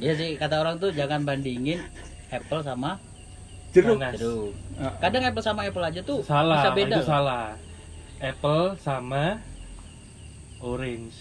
[0.00, 1.78] Iya sih kata orang tuh jangan bandingin
[2.32, 2.96] apple sama
[3.72, 4.20] jeruk Nanas.
[4.20, 4.52] jeruk.
[4.80, 4.96] Ah.
[5.00, 6.96] Kadang apple sama apple aja tuh salah bisa beda.
[6.96, 7.08] itu loh.
[7.08, 7.46] salah
[8.22, 9.24] apple sama
[10.62, 11.16] orange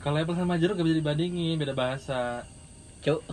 [0.00, 2.46] kalau apple sama jeruk gak bisa dibandingin beda bahasa
[3.02, 3.26] Cuk.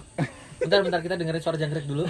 [0.58, 2.08] bentar bentar kita dengerin suara jangkrik dulu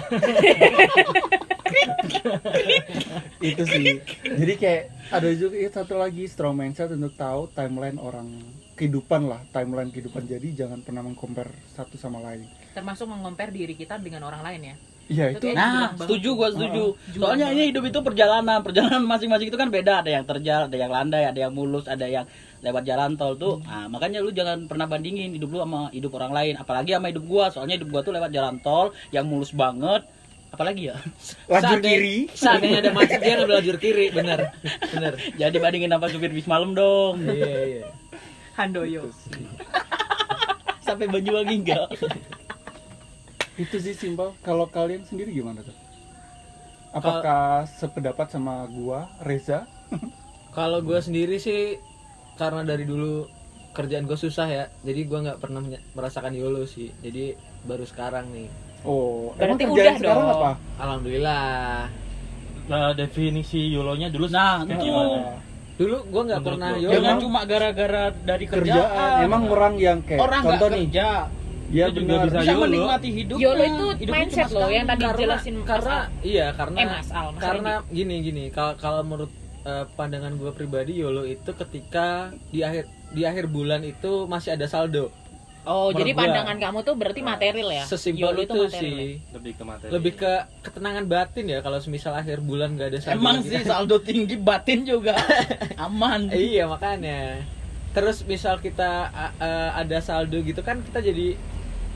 [3.44, 8.40] itu sih jadi kayak ada juga ya, satu lagi strong mindset untuk tahu timeline orang
[8.78, 13.96] kehidupan lah timeline kehidupan jadi jangan pernah mengcompare satu sama lain termasuk mengompar diri kita
[13.96, 16.96] dengan orang lain ya iya Itu Nah, setuju gua setuju.
[17.12, 20.00] Julang Soalnya ini hidup itu perjalanan, perjalanan masing-masing itu kan beda.
[20.00, 22.24] Ada yang terjal, ada yang landai, ada yang mulus, ada yang
[22.58, 23.60] lewat jalan tol tuh.
[23.60, 27.20] Nah, makanya lu jangan pernah bandingin hidup lu sama hidup orang lain, apalagi sama hidup
[27.22, 27.52] gua.
[27.52, 30.08] Soalnya hidup gua tuh lewat jalan tol yang mulus banget.
[30.48, 30.96] Apalagi ya?
[31.52, 34.40] lajur Seandainya- kiri seandainya ada macet dia ngambil lajur kiri bener
[34.88, 37.20] bener Jadi bandingin sama supir bis malam dong.
[37.20, 37.84] iya iya
[38.56, 39.12] Handoyo
[40.80, 41.88] Sampai Banyuwangi enggak?
[43.54, 45.74] itu sih simpel kalau kalian sendiri gimana tuh
[46.90, 49.66] apakah sependapat sama gua Reza
[50.54, 51.82] Kalau gue sendiri sih
[52.38, 53.26] karena dari dulu
[53.74, 55.58] kerjaan gue susah ya, jadi gue nggak pernah
[55.98, 56.94] merasakan YOLO sih.
[57.02, 57.34] Jadi
[57.66, 58.46] baru sekarang nih,
[58.86, 60.34] oh emang Berarti kerjaan udah sekarang dong.
[60.38, 61.46] apa alhamdulillah.
[62.70, 64.78] Nah, definisi YOLO-nya dulu Nah, itu.
[64.78, 65.42] gimana?
[65.74, 66.78] Dulu gue nggak pernah lo?
[66.78, 66.94] YOLO.
[67.02, 68.78] Jangan cuma gara-gara dari kerjaan.
[68.78, 71.08] kerjaan emang orang yang kayak orang contoh nih kerja
[71.74, 72.64] ya Itu juga benar bisa bisa YOLO.
[72.64, 73.36] menikmati hidup.
[73.36, 76.04] YOLO itu mindset loh yang tadi karena, jelasin Mas karena Al.
[76.22, 79.32] iya karena eh Mas Al Mas karena gini gini kalau kalau menurut
[79.62, 82.06] eh, pandangan gue pribadi YOLO itu ketika
[82.48, 85.10] di akhir di akhir bulan itu masih ada saldo.
[85.64, 86.20] oh menurut jadi gua.
[86.20, 88.70] pandangan kamu tuh berarti material ya Sesimpel YOLO itu, ya?
[88.76, 88.98] sih.
[89.32, 93.16] lebih ke materi Lebih ke ketenangan batin ya kalau semisal akhir bulan gak ada saldo.
[93.16, 93.48] Emang lagi.
[93.48, 95.16] sih saldo tinggi batin juga
[95.80, 96.28] aman.
[96.28, 97.40] Eh, iya makanya
[97.90, 99.34] terus misal kita a-
[99.72, 101.38] ada saldo gitu kan kita jadi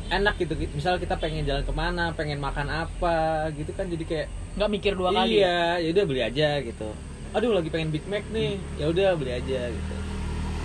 [0.09, 0.55] enak gitu.
[0.75, 4.93] Misal kita pengen jalan ke mana pengen makan apa gitu kan jadi kayak nggak mikir
[4.97, 5.41] dua kali.
[5.41, 5.79] Ya?
[5.79, 6.89] iya ya udah beli aja gitu.
[7.37, 8.57] Aduh lagi pengen Big Mac nih.
[8.81, 9.97] Ya udah beli aja gitu.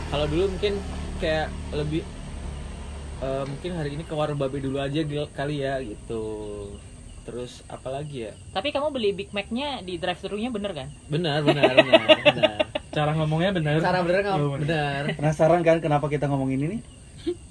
[0.09, 0.73] Kalau dulu mungkin
[1.19, 2.01] kayak lebih
[3.23, 4.99] eh, mungkin hari ini ke warung babe dulu aja
[5.35, 6.23] kali ya gitu.
[7.23, 8.33] Terus apalagi ya?
[8.51, 10.87] Tapi kamu beli Big Mac-nya di drive thru-nya bener kan?
[11.07, 12.57] Benar benar benar benar.
[12.93, 13.73] Cara ngomongnya benar.
[13.79, 15.01] Cara bener nggak Oh, benar.
[15.15, 16.77] Penasaran kan kenapa kita ngomongin ini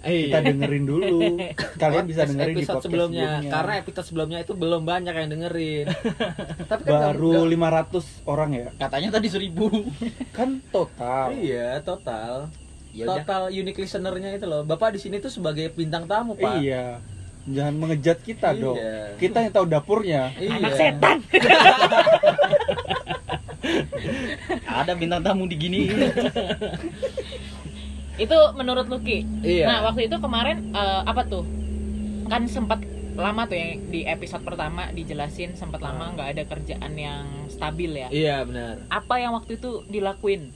[0.02, 1.18] Eh, kita dengerin dulu.
[1.82, 3.22] Kalian bisa dengerin di episode podcast sebelumnya.
[3.38, 3.50] sebelumnya.
[3.50, 5.86] Karena episode sebelumnya itu belum banyak yang dengerin.
[6.70, 8.68] Tapi kan baru nggak- 500 orang ya?
[8.76, 9.66] Katanya tadi seribu.
[10.36, 11.32] kan total.
[11.32, 12.50] Iya total.
[12.92, 13.24] Ya udah.
[13.24, 14.60] total unique listenernya itu loh.
[14.62, 16.60] Bapak di sini tuh sebagai bintang tamu pak.
[16.60, 17.00] Iya.
[17.42, 18.78] Jangan mengejat kita dong.
[18.78, 19.18] Iya.
[19.18, 20.30] kita yang tahu dapurnya.
[20.36, 20.52] Iya.
[20.58, 21.16] anak setan.
[24.62, 25.80] Ada bintang tamu di gini.
[28.22, 29.26] Itu menurut Lucky.
[29.40, 29.66] Iya.
[29.66, 31.44] nah waktu itu kemarin eh, apa tuh?
[32.24, 32.80] Kan sempat
[33.12, 38.08] lama tuh yang di episode pertama dijelasin sempat lama nggak ada kerjaan yang stabil ya.
[38.08, 38.88] Iya benar.
[38.88, 40.48] Apa yang waktu itu dilakuin?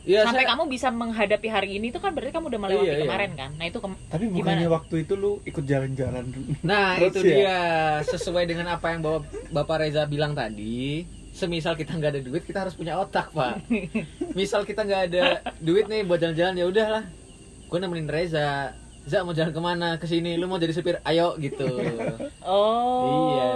[0.00, 2.94] Iya sampai saya- kamu bisa menghadapi hari ini itu kan berarti kamu udah melewati Iya,
[2.94, 3.04] iya.
[3.04, 3.50] kemarin kan?
[3.54, 4.36] Nah itu kem- tapi Gimana?
[4.40, 6.24] bukannya waktu itu lu ikut jalan-jalan
[6.64, 7.28] nah Terus itu ya?
[7.30, 7.60] dia.
[8.08, 11.04] Sesuai dengan apa yang bapak bapak Reza bilang tadi
[11.40, 13.64] semisal kita nggak ada duit kita harus punya otak pak.
[14.38, 15.24] Misal kita nggak ada
[15.56, 17.04] duit nih buat jalan-jalan ya udahlah.
[17.66, 18.76] Gue nemenin Reza.
[19.00, 19.96] Za mau jalan ke mana?
[19.96, 20.36] Ke sini.
[20.36, 21.00] Lu mau jadi supir?
[21.02, 21.64] Ayo gitu.
[22.42, 23.30] Oh.
[23.30, 23.50] Iya.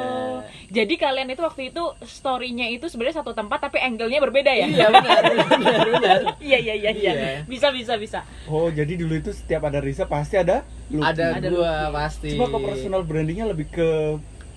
[0.71, 4.67] jadi kalian itu waktu itu storynya itu sebenarnya satu tempat tapi angle-nya berbeda ya?
[4.67, 6.17] Iya benar benar benar.
[6.39, 7.13] Iya iya iya iya.
[7.13, 7.31] Iya.
[7.45, 8.23] bisa bisa bisa.
[8.47, 11.11] Oh jadi dulu itu setiap ada Risa pasti ada Lucky.
[11.11, 11.91] ada, Ada Lucky.
[11.91, 12.29] pasti.
[12.37, 13.89] Cuma kok personal brandingnya lebih ke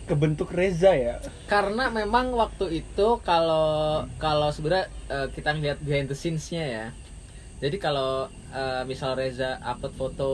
[0.07, 3.67] ke bentuk Reza ya karena memang waktu itu kalau
[4.17, 6.87] kalau sebenarnya eh, kita ngeliat behind the scenes-nya ya
[7.57, 10.29] Jadi kalau eh, misal Reza upload foto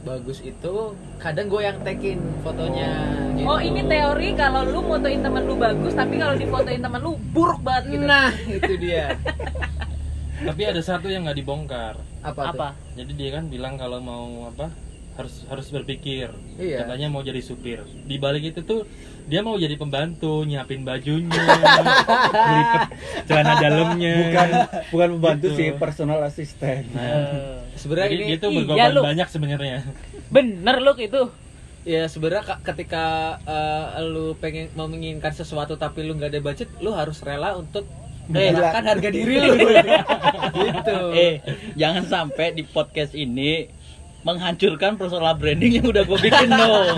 [0.00, 3.12] bagus itu, kadang gue yang takein fotonya.
[3.36, 3.44] gitu.
[3.44, 7.60] Oh ini teori kalau lu motoin temen lu bagus tapi kalau difotoin temen lu buruk
[7.60, 8.04] banget gitu.
[8.08, 9.20] Nah itu dia.
[10.42, 11.94] Tapi ada satu yang nggak dibongkar.
[12.24, 12.42] Apa?
[12.48, 12.58] tuh?
[12.58, 12.68] Apa?
[12.96, 14.72] Jadi dia kan bilang kalau mau apa
[15.12, 16.32] harus harus berpikir.
[16.54, 16.82] Iya.
[16.82, 17.80] Katanya mau jadi supir.
[18.02, 18.88] Di balik itu tuh
[19.22, 21.30] dia mau jadi pembantu, nyiapin bajunya,
[23.24, 24.14] celana dalamnya.
[24.24, 24.48] bukan
[24.88, 25.56] bukan membantu Gitu.
[25.56, 29.00] sih personal assistant Nah, Eh, Sebenarnya jadi ini dia tuh iya, berkorban lu.
[29.02, 29.78] banyak sebenarnya.
[30.28, 31.22] bener lu itu.
[31.82, 33.04] ya sebenarnya ka- ketika
[33.42, 37.82] eh, lu pengen mau menginginkan sesuatu tapi lu nggak ada budget, lu harus rela untuk
[38.24, 39.54] menghilangkan harga diri lu.
[40.62, 40.98] gitu.
[41.12, 41.42] Eh,
[41.74, 43.66] jangan sampai di podcast ini
[44.22, 46.96] menghancurkan personal branding yang udah gue bikin dong.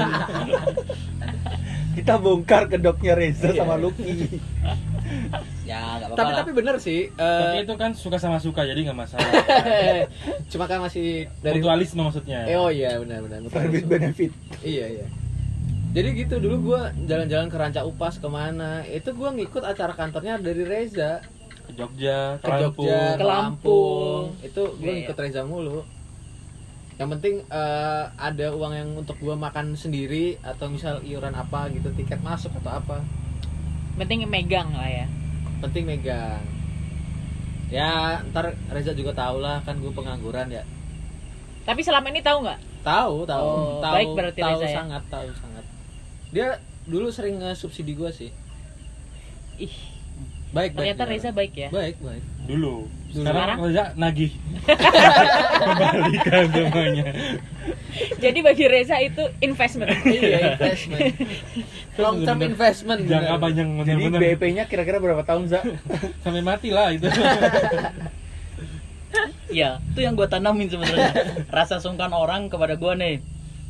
[1.94, 3.62] kita bongkar kedoknya Reza Iya.
[3.62, 4.40] sama Lucky
[5.64, 6.18] ya, nggak apa-apa.
[6.18, 6.38] tapi lah.
[6.42, 7.08] tapi bener sih.
[7.10, 9.30] Tapi itu kan suka sama suka jadi nggak masalah.
[10.52, 12.44] cuma kan masih dari Mutualisme maksudnya.
[12.44, 13.38] Eh, oh iya benar benar.
[13.48, 15.06] friend with benefit Iya iya.
[15.94, 20.36] Jadi gitu dulu gua jalan-jalan ke Ranca Upas ke mana, itu gua ngikut acara kantornya
[20.36, 21.22] dari Reza
[21.64, 22.84] Ke Jogja, ke Lampung.
[22.84, 24.22] Jogja, Ke ke Lampung.
[24.34, 24.42] Lampung.
[24.42, 25.80] Itu gua Iya, ngikut Reza mulu.
[26.94, 31.90] Yang penting eh, ada uang yang untuk gua makan sendiri atau misal iuran apa gitu,
[31.90, 33.02] tiket masuk atau apa.
[33.98, 35.06] Penting megang lah ya.
[35.58, 36.42] Penting megang.
[37.72, 40.62] Ya, ntar Reza juga tahu lah kan gue pengangguran ya.
[41.64, 42.60] Tapi selama ini tahu nggak?
[42.84, 44.76] Tahu, tahu, Oh, tahu, baik berarti tahu Reza ya?
[44.84, 45.64] sangat, tahu sangat.
[46.30, 46.46] Dia
[46.84, 48.30] dulu sering nge-subsidi gua sih.
[49.56, 49.74] Ih,
[50.54, 50.94] Baik, baik.
[50.94, 51.10] ternyata dia.
[51.16, 51.68] Reza baik ya.
[51.72, 52.22] Baik, baik.
[52.44, 52.84] Dulu.
[53.14, 53.56] Sekarang Sekarang?
[53.62, 54.32] Reza nagih.
[54.66, 57.04] Kembalikan semuanya.
[58.18, 59.94] Jadi bagi Reza itu investment.
[60.02, 61.14] iya, investment.
[62.02, 63.06] Long term investment.
[63.06, 63.42] Jangka bener.
[63.42, 64.20] panjang jadi bener-bener.
[64.34, 65.60] BEP-nya kira-kira berapa tahun Za?
[66.26, 67.06] Sampai mati lah itu.
[69.62, 71.46] ya, itu yang gue tanamin sebenarnya.
[71.54, 73.14] Rasa sungkan orang kepada gue nih.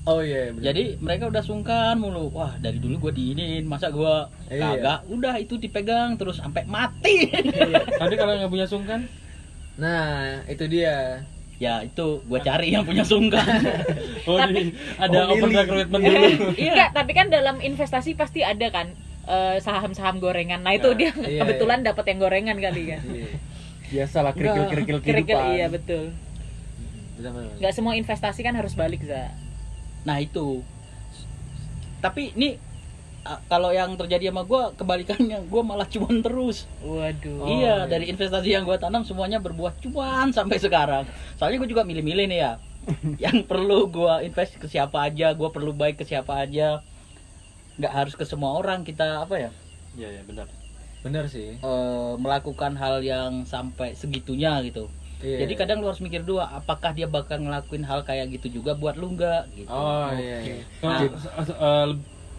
[0.05, 0.65] Oh iya, bener.
[0.67, 2.29] Jadi mereka udah sungkan mulu.
[2.31, 4.15] Wah, dari dulu gue diinin, masa gue
[4.47, 4.77] Iya.
[4.77, 4.99] kagak?
[5.09, 7.33] Udah itu dipegang terus sampai mati.
[8.01, 9.09] Tapi kalau nggak punya sungkan,
[9.75, 11.25] Nah, itu dia.
[11.55, 13.41] ya itu gue cari yang punya sungkan.
[14.29, 16.29] oh Tapi- ada Oh, open recruitment dulu.
[16.53, 16.69] Iya.
[16.69, 18.93] Enggak, tapi kan dalam investasi pasti ada kan
[19.25, 20.61] eh, saham-saham gorengan.
[20.61, 23.01] Nah, itu Nah, dia iya, kebetulan dapat yang gorengan kali kan.
[23.03, 23.29] Iya.
[23.87, 25.55] Biasalah kerikil-kerikil Kerikil kehidupan.
[25.55, 26.13] iya betul.
[27.57, 29.33] Nggak semua investasi kan harus balik, Za.
[30.05, 30.63] Nah itu.
[32.05, 32.61] Tapi ini
[33.49, 36.69] kalau yang terjadi sama gue kebalikannya, gue malah cuan terus.
[36.85, 37.41] Waduh.
[37.41, 37.89] Oh, iya, iya.
[37.89, 41.09] dari investasi yang gue tanam semuanya berbuah cuan sampai sekarang.
[41.41, 42.53] Soalnya gue juga milih-milih nih ya.
[43.25, 46.85] yang perlu gue invest ke siapa aja, gue perlu baik ke siapa aja.
[47.81, 49.51] Nggak harus ke semua orang kita apa ya?
[49.97, 50.47] Iya, ya, benar.
[51.01, 51.57] Bener sih.
[51.57, 54.93] eh, melakukan hal yang sampai segitunya gitu.
[55.25, 55.39] Iya.
[55.49, 59.01] Jadi kadang lu harus mikir dua, apakah dia bakal ngelakuin hal kayak gitu juga buat
[59.01, 59.73] lu nggak gitu.
[59.73, 60.39] Oh iya.
[60.45, 60.57] iya.
[60.85, 61.87] Eh, eh,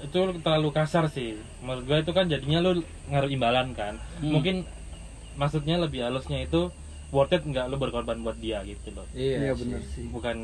[0.06, 1.34] itu terlalu kasar sih.
[1.66, 3.98] Menurut gue itu kan jadinya lu ngaruh imbalan kan.
[4.22, 4.38] Hmm.
[4.38, 4.70] Mungkin
[5.34, 6.70] maksudnya lebih halusnya itu
[7.10, 9.10] worth it nggak lu berkorban buat dia gitu loh.
[9.18, 9.60] Iya, Iya sih.
[9.66, 10.06] bener sih.
[10.14, 10.38] Bukan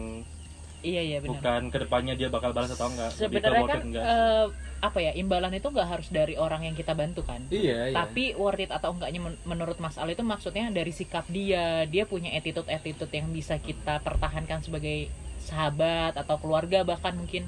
[0.82, 1.38] Iya, iya benar.
[1.38, 3.14] bukan ke depannya dia bakal balas atau enggak.
[3.14, 4.46] Sebenarnya kan enggak eh,
[4.82, 7.46] apa ya imbalan itu nggak harus dari orang yang kita bantu kan.
[7.54, 7.96] Iya, iya.
[8.02, 12.10] Tapi worth it atau enggaknya men- menurut Mas Al itu maksudnya dari sikap dia, dia
[12.10, 17.46] punya attitude-attitude yang bisa kita pertahankan sebagai sahabat atau keluarga bahkan mungkin.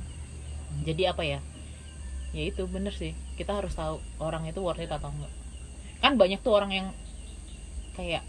[0.85, 1.41] Jadi apa ya?
[2.37, 3.17] Ya itu bener sih.
[3.33, 5.33] Kita harus tahu orang itu worth it atau enggak.
[6.05, 6.87] Kan banyak tuh orang yang
[7.97, 8.21] kayak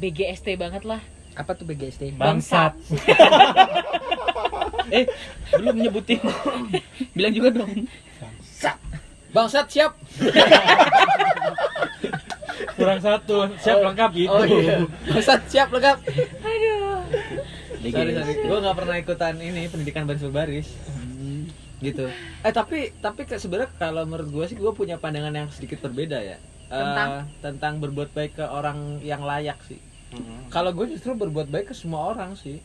[0.00, 1.04] BGST banget lah.
[1.40, 2.20] Apa tuh BGST?
[2.20, 2.76] bangsat.
[4.96, 5.08] eh,
[5.56, 6.20] belum nyebutin.
[7.16, 7.72] Bilang juga dong.
[9.30, 9.92] Bangsat siap.
[12.76, 14.32] Kurang satu, siap lengkap gitu.
[14.32, 14.84] Oh iya.
[15.08, 15.96] Bangsat siap lengkap.
[16.44, 17.00] Aduh.
[17.80, 18.34] Sorry, sorry.
[18.44, 20.68] Gue nggak pernah ikutan ini pendidikan baris berbaris.
[21.80, 22.12] Gitu.
[22.44, 26.36] Eh tapi tapi sebenarnya kalau menurut gue sih gue punya pandangan yang sedikit berbeda ya.
[26.70, 27.26] Tentang?
[27.42, 29.80] tentang berbuat baik ke orang yang layak sih.
[30.10, 30.50] Mm-mm.
[30.50, 32.58] Kalau gue justru berbuat baik ke semua orang sih.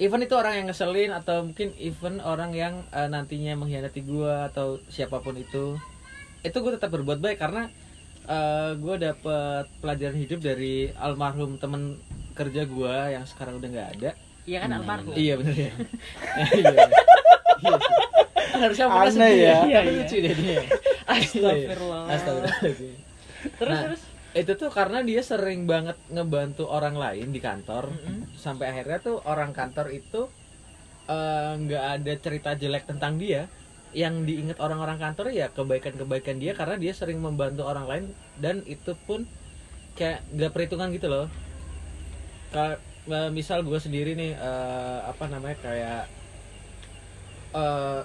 [0.00, 4.80] Even itu orang yang ngeselin atau mungkin even orang yang eh, nantinya mengkhianati gue atau
[4.88, 5.76] siapa pun itu,
[6.42, 7.68] itu gue tetap berbuat baik karena
[8.26, 12.00] eh, gue dapet pelajaran hidup dari almarhum temen
[12.32, 14.10] kerja gue yang sekarang udah nggak ada.
[14.42, 15.14] Iya kan almarhum.
[15.14, 15.72] Iya bener ya.
[16.58, 16.72] iya.
[17.62, 17.78] Iya.
[18.52, 19.56] Kan Harusnya sedih ya.
[19.64, 20.60] Iya, lucu deh dia.
[21.06, 22.02] Astagfirullah.
[22.10, 22.94] Astagfirullahaladzim.
[23.58, 24.02] Terus Nah, terus.
[24.32, 27.92] Itu tuh karena dia sering banget ngebantu orang lain di kantor.
[27.92, 28.32] Mm-mm.
[28.36, 30.28] sampai akhirnya tuh orang kantor itu
[31.08, 33.46] eh, nggak ada cerita jelek tentang dia.
[33.92, 38.04] Yang diingat orang-orang kantor ya kebaikan-kebaikan dia karena dia sering membantu orang lain
[38.40, 39.28] dan itu pun
[40.00, 41.28] kayak nggak perhitungan gitu loh.
[42.56, 42.80] Ka-
[43.12, 46.04] eh, misal gue sendiri nih eh, apa namanya kayak
[47.52, 48.00] eh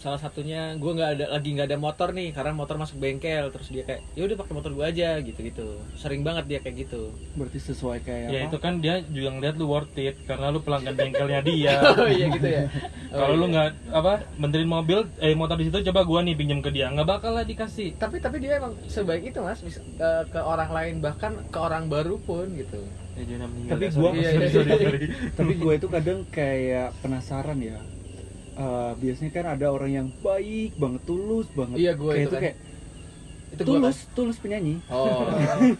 [0.00, 3.68] salah satunya gue nggak ada lagi nggak ada motor nih karena motor masuk bengkel terus
[3.68, 5.68] dia kayak ya udah pakai motor gue aja gitu gitu
[6.00, 7.12] sering banget dia kayak gitu.
[7.36, 8.48] Berarti sesuai kayak ya apa?
[8.48, 11.76] itu kan dia juga ngeliat lu worth it karena lu pelanggan bengkelnya dia.
[12.00, 12.64] Oh iya gitu ya?
[13.10, 13.52] Oh, kalau lu iya.
[13.52, 16.88] nggak apa benerin mobil eh motor di situ coba gua nih pinjam ke dia.
[16.88, 17.98] Nggak bakal lah dikasih.
[18.00, 19.60] Tapi tapi dia emang sebaik itu mas.
[19.60, 22.80] Mis- ke, ke orang lain bahkan ke orang baru pun gitu.
[23.20, 23.36] Ya
[23.68, 24.48] Tapi ya, gua- sorry, Iya, iya.
[24.48, 25.06] sorry.
[25.38, 27.76] tapi gue itu kadang kayak penasaran ya
[28.58, 31.76] Eh, biasanya kan ada orang yang baik banget tulus banget.
[31.78, 32.42] Iya, gua kayak itu itu kan.
[32.42, 32.56] kayak
[33.50, 34.74] itu tulus tulus penyanyi.
[34.86, 34.94] Kan?
[34.94, 35.26] oh.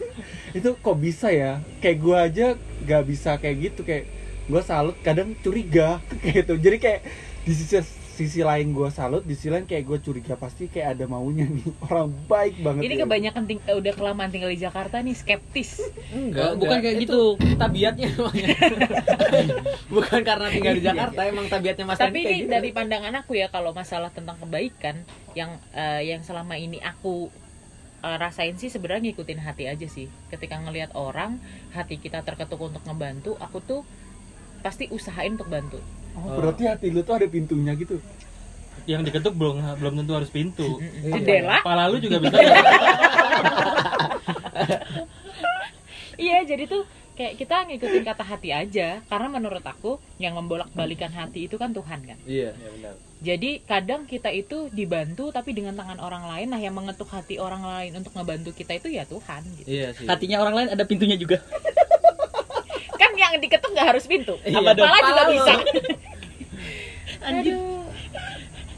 [0.57, 1.63] Itu kok bisa ya?
[1.79, 2.47] Kayak gue aja
[2.83, 4.11] gak bisa kayak gitu kayak
[4.51, 6.53] gue salut kadang curiga kayak gitu.
[6.59, 7.01] Jadi kayak
[7.47, 7.79] di sisi
[8.23, 11.65] sisi lain gue salut di sisi lain kayak gue curiga pasti kayak ada maunya nih
[11.85, 12.99] orang baik banget Ini ya.
[13.01, 15.81] kebanyakan ting- eh, udah kelamaan tinggal di Jakarta nih skeptis.
[16.09, 16.81] enggak bukan enggak.
[16.83, 17.55] kayak Itu gitu.
[17.55, 18.07] tabiatnya
[19.95, 22.51] bukan karena tinggal di Jakarta emang tabiatnya mas Tapi kayak ini gitu.
[22.51, 25.01] dari pandangan aku ya kalau masalah tentang kebaikan
[25.33, 27.27] yang eh, yang selama ini aku
[28.01, 30.09] eh, rasain sih sebenarnya ngikutin hati aja sih.
[30.27, 31.37] Ketika ngelihat orang,
[31.71, 33.81] hati kita terketuk untuk ngebantu, aku tuh
[34.61, 35.79] pasti usahain untuk bantu.
[36.15, 37.99] Oh, berarti hati lu tuh ada pintunya gitu
[38.83, 41.13] yang diketuk belum belum tentu harus pintu Iya.
[41.15, 41.57] Jendela?
[41.61, 42.37] kepala lu juga bisa
[46.21, 51.45] Iya, jadi tuh kayak kita ngikutin kata hati aja karena menurut aku yang membolak-balikan hati
[51.45, 52.17] itu kan Tuhan kan.
[52.23, 56.73] iya ya benar Jadi kadang kita itu dibantu tapi dengan tangan orang lain nah yang
[56.73, 59.67] mengetuk hati orang lain untuk ngebantu kita itu ya Tuhan gitu.
[59.69, 61.37] iya sih Hatinya orang lain ada pintunya juga.
[63.31, 64.35] Yang diketuk nggak harus pintu.
[64.43, 64.85] Iya, Apa dong.
[64.85, 65.31] juga Pala lu.
[65.33, 65.53] bisa.
[67.27, 67.81] Aduh.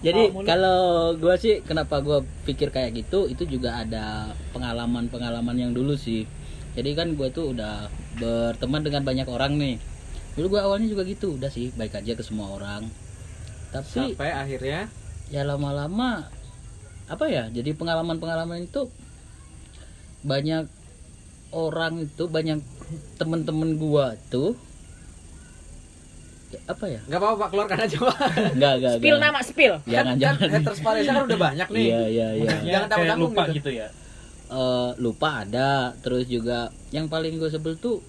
[0.04, 0.80] Jadi Oh, kalau
[1.16, 6.28] gua sih kenapa gua pikir kayak gitu itu juga ada pengalaman-pengalaman yang dulu sih.
[6.76, 7.88] Jadi kan gua tuh udah
[8.20, 9.80] berteman dengan banyak orang nih.
[10.36, 12.84] Dulu gua awalnya juga gitu, udah sih baik aja ke semua orang.
[13.72, 14.92] Tapi sampai akhirnya
[15.32, 16.28] ya lama-lama
[17.08, 17.48] apa ya?
[17.48, 18.92] Jadi pengalaman-pengalaman itu
[20.22, 20.68] banyak
[21.56, 22.60] orang itu banyak
[23.18, 24.58] temen-temen gua tuh
[26.54, 27.02] ya, apa ya?
[27.10, 28.18] nggak apa-apa Pak, keluarkan aja Pak.
[28.54, 29.76] Enggak, enggak, Spill nama spill.
[29.90, 30.38] Jangan, kan, jangan.
[30.38, 32.50] kan haters Malaysia kan udah banyak nih Iya, iya, iya.
[32.50, 33.58] Jangan kayak tanggung-tanggung lupa gitu.
[33.58, 33.88] gitu ya
[34.54, 38.06] eh, lupa ada terus juga yang paling gue sebel tuh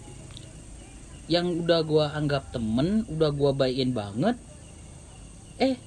[1.24, 4.36] yang udah gua anggap temen udah gua baikin banget
[5.56, 5.80] eh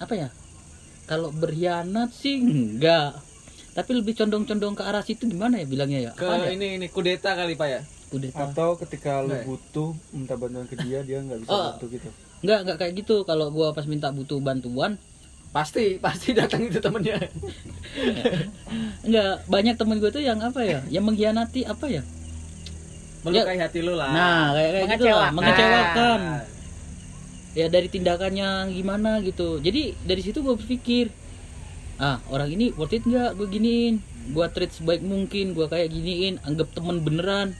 [0.00, 0.28] apa ya
[1.04, 3.20] kalau berkhianat sih enggak
[3.70, 6.12] tapi lebih condong-condong ke arah situ gimana ya bilangnya ya?
[6.12, 6.52] Ke Apa ya?
[6.52, 7.80] ini ini kudeta kali Pak ya?
[8.08, 8.42] Kudeta.
[8.44, 9.46] Atau ketika lu Nggak ya?
[9.46, 11.66] butuh minta bantuan ke dia dia nggak bisa Oh.
[11.70, 12.08] bantu gitu?
[12.40, 13.16] Enggak enggak kayak gitu.
[13.22, 14.98] Kalau gua pas minta butuh bantuan
[15.50, 17.18] pasti pasti datang itu temennya.
[19.06, 20.80] Enggak banyak temen gue tuh yang apa ya?
[20.88, 22.02] Yang mengkhianati apa ya?
[23.20, 24.10] Melukai hati lu lah.
[24.10, 25.30] Nah kayak kayak gitu lah.
[25.30, 25.32] Mengecewakan.
[25.36, 26.20] mengecewakan.
[27.50, 29.58] Ya dari tindakannya gimana gitu.
[29.58, 31.10] Jadi dari situ gue berpikir
[32.00, 33.36] ah orang ini worth it nggak?
[33.36, 34.00] Gue giniin.
[34.32, 36.40] Gue treat sebaik mungkin gue kayak giniin.
[36.48, 37.52] Anggap temen beneran.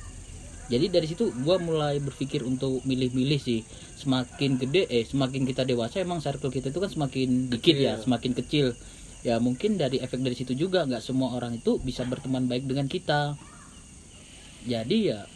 [0.70, 3.60] Jadi dari situ gue mulai berpikir untuk milih-milih sih.
[4.00, 8.32] Semakin gede eh semakin kita dewasa emang circle kita itu kan semakin dikit ya semakin
[8.32, 8.72] kecil.
[9.20, 12.88] Ya mungkin dari efek dari situ juga nggak semua orang itu bisa berteman baik dengan
[12.88, 13.36] kita.
[14.64, 15.26] Jadi ya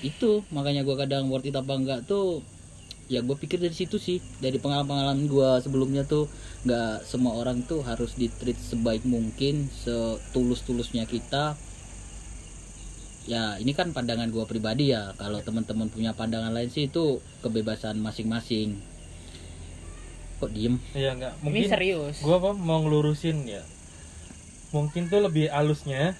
[0.00, 0.42] itu.
[0.50, 2.42] Makanya gua kadang worth it apa enggak tuh
[3.10, 4.18] ya gue pikir dari situ sih.
[4.40, 6.24] Dari pengalaman-pengalaman gua sebelumnya tuh
[6.60, 11.56] nggak semua orang tuh harus di treat sebaik mungkin setulus-tulusnya kita.
[13.24, 15.16] Ya ini kan pandangan gua pribadi ya.
[15.16, 18.76] Kalau teman-teman punya pandangan lain sih itu kebebasan masing-masing.
[20.40, 20.76] Kok diem?
[20.96, 22.16] Iya enggak Ini mungkin serius.
[22.20, 23.64] gua apa mau ngelurusin ya.
[24.70, 26.14] Mungkin tuh lebih halusnya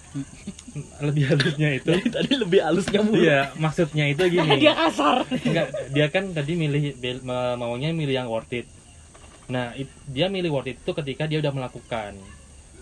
[1.07, 1.92] lebih halusnya itu.
[2.09, 3.20] Tadi lebih halusnya mulu.
[3.20, 4.57] Iya maksudnya itu gini.
[4.57, 5.29] Dia kasar.
[5.29, 6.96] Enggak, dia kan tadi milih
[7.61, 8.64] maunya milih yang worth it.
[9.50, 12.14] Nah, it- dia milih worth it itu ketika dia udah melakukan.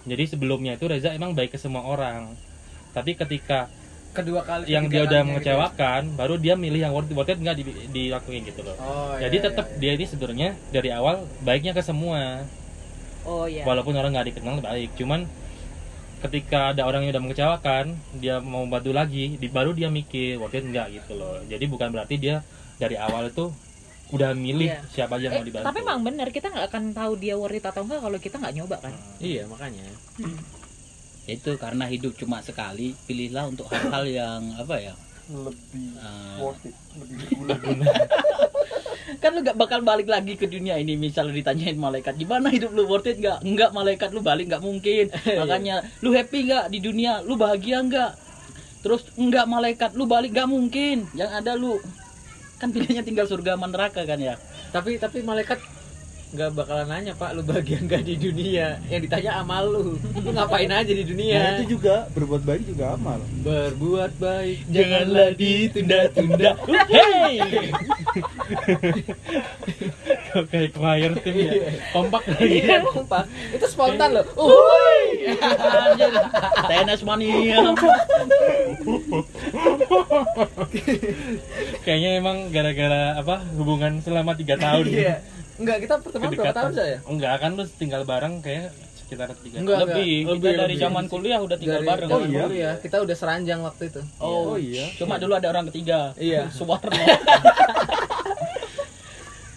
[0.04, 2.32] Jadi sebelumnya itu Reza emang baik ke semua orang.
[2.92, 3.68] Tapi ketika
[4.12, 7.38] kedua kali yang dia udah kalinya mengecewakan, baru dia milih yang worth it, worth it
[7.40, 8.76] nggak di- dilakuin gitu loh.
[8.76, 8.84] gitu.
[8.84, 12.44] oh, Jadi iya, tetap iya, dia ini sebenarnya dari awal baiknya ke semua.
[13.28, 13.64] Oh iya.
[13.64, 15.28] Walaupun orang nggak dikenal baik, cuman
[16.18, 17.84] ketika ada orang yang udah mengecewakan,
[18.18, 21.38] dia mau bantu lagi, di, baru dia mikir worth it nggak gitu loh.
[21.46, 22.42] Jadi bukan berarti dia
[22.80, 23.52] dari awal itu
[24.08, 24.80] udah milih Iya.
[24.88, 25.66] siapa aja yang mau Eh, dibantu.
[25.66, 28.54] tapi emang bener kita nggak akan tahu dia worth it atau enggak kalau kita nggak
[28.54, 28.92] nyoba kan.
[29.18, 29.84] iya makanya.
[31.24, 34.94] Itu karena hidup cuma sekali pilihlah untuk hal-hal yang apa ya?
[35.28, 36.74] Lebih eh, worth it.
[36.94, 37.86] Lebih berguna
[39.18, 42.70] kan lu gak bakal balik lagi ke dunia ini misal lu ditanyain malaikat gimana hidup
[42.70, 45.08] lu worth it gak enggak malaikat lu balik nggak mungkin.
[45.40, 47.20] Makanya lu happy nggak di dunia?
[47.20, 48.12] Lu bahagia nggak?
[48.78, 51.08] Terus enggak malaikat lu balik gak mungkin.
[51.12, 51.80] Yang ada lu
[52.58, 54.34] kan pilihannya tinggal surga sama neraka kan ya?
[54.68, 55.58] Tapi tapi malaikat
[56.28, 58.76] nggak bakalan nanya pak lu bahagia nggak di dunia?
[58.92, 59.96] Yang ditanya amal lu.
[59.96, 63.16] Lu ngapain aja di Nah, dunia itu juga berbuat baik juga amal.
[63.40, 64.68] berbuat baik.
[64.68, 66.50] Janganlah ditunda-tunda.
[66.68, 67.32] Hey
[70.44, 71.52] kayak choir tim ya.
[71.90, 72.22] Kompak.
[72.38, 73.24] Iya kompak.
[73.50, 74.24] Itu spontan loh.
[74.34, 75.28] Uhuy.
[75.38, 76.12] Anjir,
[76.64, 77.60] TNS mania
[81.82, 84.86] kayaknya emang gara-gara apa hubungan selama tiga tahun.
[84.88, 85.16] Iya.
[85.58, 86.96] Enggak kita pertemuan berapa tahun saya?
[87.04, 89.96] Enggak kan lu tinggal bareng kayak sekitar tiga Enggak, lebih.
[90.22, 90.28] enggak.
[90.28, 90.84] kita Lebih, dari lebih.
[90.84, 92.08] zaman kuliah udah tinggal Dari bareng.
[92.08, 92.42] Oh, iya?
[92.44, 94.00] kuliah, kita udah seranjang waktu itu.
[94.18, 94.84] Oh, Oh, iya.
[94.94, 96.12] cuma dulu ada orang ketiga.
[96.14, 96.46] Iya.
[96.48, 96.92] Suwarno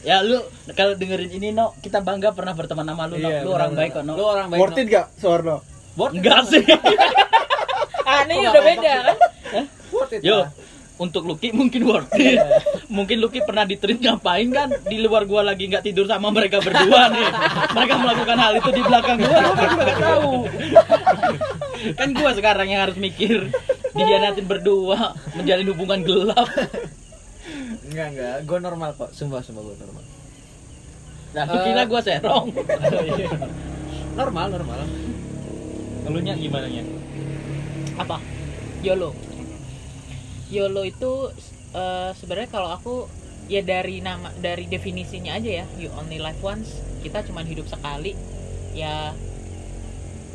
[0.01, 0.41] ya lu
[0.73, 3.91] kalau dengerin ini no kita bangga pernah berteman sama lu no Iya, lu orang baik
[3.93, 5.61] kok no lu orang baik Worth it gak, Suwarno?
[5.93, 6.63] worth it enggak sih.
[8.01, 9.17] Ah ini Kok udah beda kan?
[9.93, 10.37] Worth it Yo,
[10.97, 12.41] untuk Lucky mungkin worth it.
[12.97, 14.73] mungkin Lucky pernah di treat ngapain kan?
[14.83, 17.27] Di luar gua lagi nggak tidur sama mereka berdua nih.
[17.71, 20.33] Mereka melakukan hal itu di belakang gua, gua juga nggak tahu.
[21.93, 23.53] kan gua sekarang yang harus mikir.
[23.93, 26.47] Dihianatin berdua, menjalin hubungan gelap.
[27.87, 28.35] Enggak enggak.
[28.45, 29.11] Gue normal kok.
[29.13, 30.03] Sumpah sumpah gue normal.
[31.31, 32.47] Nah, lu kira gua serong.
[34.19, 34.79] normal normal.
[36.11, 36.83] Lu nya gimana nya?
[37.95, 38.19] Apa?
[38.83, 39.15] YOLO.
[40.51, 41.11] YOLO itu
[41.71, 43.07] eh, sebenarnya kalau aku
[43.47, 45.65] ya dari nama dari definisinya aja ya.
[45.79, 46.83] You only live once.
[46.99, 48.11] Kita cuman hidup sekali.
[48.75, 49.15] Ya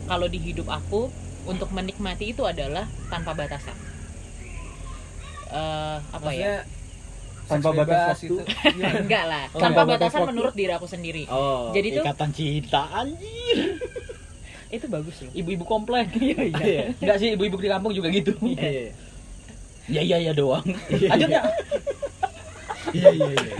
[0.08, 1.12] kalau di hidup aku
[1.44, 3.76] untuk menikmati itu adalah tanpa batasan.
[5.52, 6.64] Eh, apa ya?
[6.64, 6.75] Maksudnya,
[7.46, 8.26] Tanpa batas waktu.
[8.26, 8.98] itu gimana?
[9.04, 10.30] enggak lah Oh, tanpa tanpa batas batasan waktu.
[10.30, 13.58] menurut diri aku sendiri oh jadi tuh Ikatan cinta anjir.
[14.76, 16.06] itu bagus loh Ibu-ibu komplek.
[16.18, 18.34] iya iya Enggak sih, ibu-ibu di kampung juga gitu.
[18.42, 18.90] iya iya
[19.86, 20.66] Ya iya ya doang.
[20.90, 21.42] Lanjut ya.
[22.92, 23.54] iya iya iya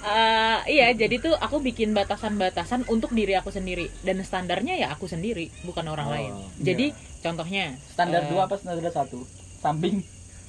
[0.00, 5.04] Eh, iya jadi tuh aku bikin batasan-batasan untuk diri aku sendiri dan standarnya ya aku
[5.04, 6.48] sendiri bukan orang Oh, lain iya.
[6.64, 6.86] jadi
[7.20, 9.28] contohnya Standar eh, dua apa standar satu?
[9.60, 10.00] Samping.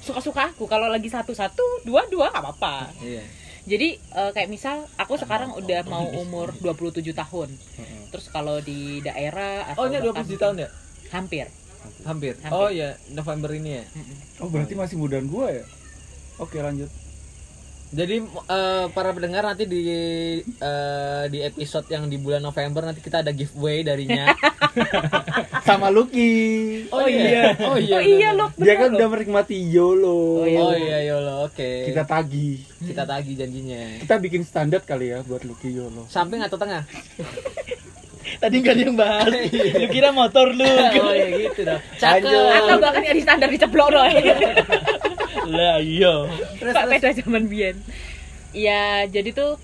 [0.02, 0.66] Suka-suka aku.
[0.66, 2.90] Kalau lagi satu-satu dua-dua nggak apa-apa.
[3.00, 3.22] Iya.
[3.62, 7.48] Jadi eh, kayak misal aku sekarang udah mau umur 27 tahun.
[8.10, 10.68] Terus kalau di daerah atau oh ini bahkan 27 tahun ya?
[11.14, 11.46] Hampir.
[12.04, 12.34] Hampir.
[12.42, 12.54] Hampir.
[12.58, 12.98] oh iya.
[13.14, 13.84] November ini ya.
[14.42, 15.64] Oh, berarti masih mudaan gua ya?
[16.42, 16.90] Oke, lanjut.
[17.92, 19.84] Jadi eh, para pendengar nanti di
[20.40, 24.32] eh, di episode yang di bulan November nanti kita ada giveaway darinya.
[25.68, 26.88] Sama Lucky.
[26.88, 27.52] Oh iya.
[27.60, 28.00] Oh iya.
[28.00, 28.40] oh iya benar.
[28.40, 30.40] loh Dia kan udah menikmati YOLO.
[30.40, 30.60] Oh, iya.
[30.64, 31.92] Oh iya Yolo, oke.
[31.92, 32.64] Kita tagih.
[32.80, 34.00] kita tagih janjinya.
[34.00, 36.08] Kita bikin standar kali ya buat Lucky YOLO.
[36.08, 36.88] Samping atau tengah?
[38.40, 39.28] Tadi nggak ada yang bahas.
[39.84, 40.64] Lu kira motor lu.
[40.64, 41.80] oh iya gitu dong.
[42.00, 42.56] Lanjut.
[42.56, 44.08] atau bahkan yang di standar diceplok loh
[45.48, 46.28] lah iya.
[46.60, 47.76] Terus Pak peda zaman Bian
[48.52, 49.56] ya jadi tuh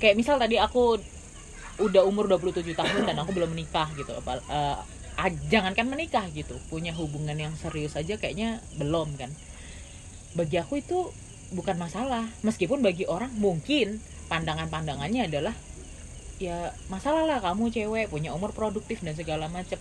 [0.00, 0.98] kayak misal tadi aku
[1.80, 4.80] udah umur 27 tahun dan aku belum menikah gitu ah,
[5.52, 9.30] jangankan menikah gitu punya hubungan yang serius aja kayaknya belum kan.
[10.32, 11.12] Bagi aku itu
[11.52, 14.00] bukan masalah meskipun bagi orang mungkin
[14.32, 15.52] pandangan-pandangannya adalah
[16.40, 19.76] ya masalah lah kamu cewek punya umur produktif dan segala macem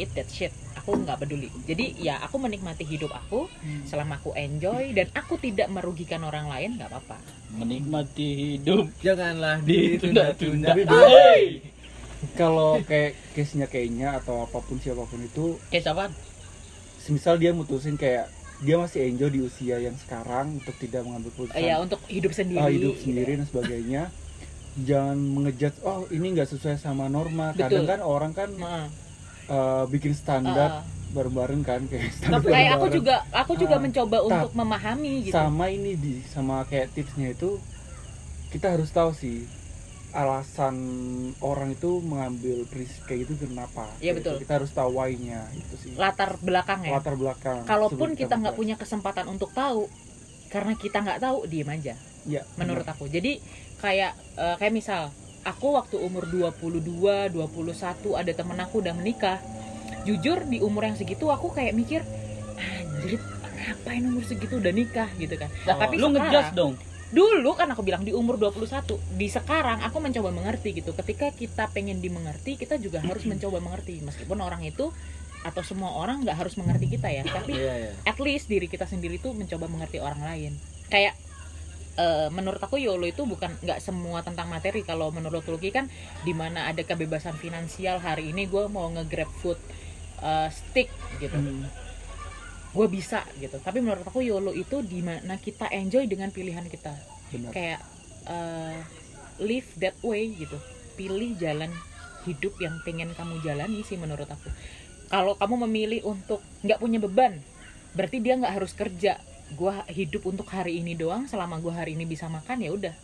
[0.00, 3.46] it that shit aku nggak peduli jadi ya aku menikmati hidup aku
[3.84, 7.20] selama aku enjoy dan aku tidak merugikan orang lain nggak apa-apa
[7.50, 8.28] Menikmati
[8.62, 10.70] hidup Janganlah ditunda-tunda.
[10.86, 11.66] Hey.
[12.38, 16.04] Kalau kayak case-nya kayaknya atau apa pun siapa pun itu, Kayak siapa?
[17.00, 18.28] semisal dia mutusin kayak
[18.60, 22.60] dia masih enjoy di usia yang sekarang untuk tidak mengambil keputusan ya untuk hidup sendiri
[22.60, 23.02] ah, hidup gitu.
[23.08, 24.02] sendiri dan sebagainya
[24.84, 27.90] jangan mengejat oh ini nggak sesuai sama norma kadang Betul.
[27.90, 28.86] kan orang kan Heeh.
[29.50, 30.82] Eh, bikin standar Heeh.
[31.10, 35.34] bareng-bareng kan kayak standar kayak aku juga aku juga Ah, mencoba untuk memahami gitu.
[35.34, 37.58] sama ini di sama kayak tipsnya itu
[38.54, 39.42] kita harus tahu sih
[40.10, 40.74] alasan
[41.38, 43.86] orang itu mengambil prinsip kayak gitu kenapa?
[44.02, 44.34] Iya, Kayak betul.
[44.34, 44.40] itu.
[44.42, 45.92] kita harus tahu why-nya itu sih.
[45.94, 46.98] Latar belakang ya.
[46.98, 49.86] Latar belakang kalaupun kita nggak punya kesempatan untuk tahu
[50.50, 51.94] karena kita nggak tahu diem aja.
[52.26, 53.06] Iya, menurut aku.
[53.06, 53.38] Jadi
[53.78, 55.14] kayak eh, kayak misal
[55.44, 59.38] aku waktu umur 22 21 ada temen aku udah menikah.
[60.08, 62.00] Jujur di umur yang segitu aku kayak mikir
[62.56, 63.20] anjir
[63.60, 65.08] ngapain umur segitu udah nikah?
[65.20, 65.52] gitu kan.
[65.68, 66.76] Lah, tapi lu ngejas dong.
[67.10, 68.86] dulu kan aku bilang di umur 21
[69.18, 70.94] di sekarang aku mencoba mengerti gitu.
[70.94, 74.00] Ketika kita pengen dimengerti kita juga harus mencoba mengerti.
[74.00, 74.88] Meskipun orang itu
[75.40, 77.92] atau semua orang nggak harus mengerti kita ya tapi Iya, iya.
[78.04, 80.52] at least diri kita sendiri tuh mencoba mengerti orang lain.
[80.92, 81.16] Kayak
[82.00, 84.80] eh, menurut aku YOLO itu bukan nggak semua tentang materi.
[84.80, 85.92] Kalau menurut Lucky kan
[86.24, 89.60] di mana ada kebebasan finansial hari ini gue mau nge-grab food
[90.24, 90.88] uh, stick
[91.20, 91.36] gitu.
[91.36, 91.68] Hmm.
[92.70, 93.58] gue bisa gitu.
[93.58, 96.94] Tapi menurut aku YOLO itu di mana kita enjoy dengan pilihan kita.
[97.34, 97.50] Benar.
[97.50, 97.80] Kayak
[98.30, 98.78] uh,
[99.42, 100.54] live that way gitu.
[100.94, 101.74] Pilih jalan
[102.30, 104.46] hidup yang pengen kamu jalani sih menurut aku.
[105.10, 107.42] Kalau kamu memilih untuk nggak punya beban
[107.94, 109.18] berarti dia nggak harus kerja
[109.54, 112.94] gua hidup untuk hari ini doang selama gua hari ini bisa makan ya udah.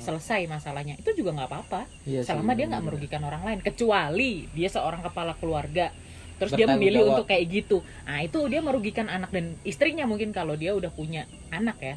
[0.00, 0.96] Selesai masalahnya.
[0.96, 1.84] Itu juga nggak apa-apa.
[2.08, 5.92] Iya sih, selama dia nggak merugikan orang lain kecuali dia seorang kepala keluarga.
[6.40, 7.12] Terus dia Bertanggung memilih jawab.
[7.12, 7.76] untuk kayak gitu.
[8.08, 11.94] Nah itu dia merugikan anak dan istrinya mungkin kalau dia udah punya anak ya.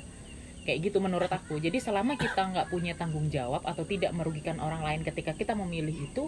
[0.67, 1.63] Kayak gitu menurut aku.
[1.63, 5.95] Jadi selama kita nggak punya tanggung jawab atau tidak merugikan orang lain ketika kita memilih
[5.95, 6.27] itu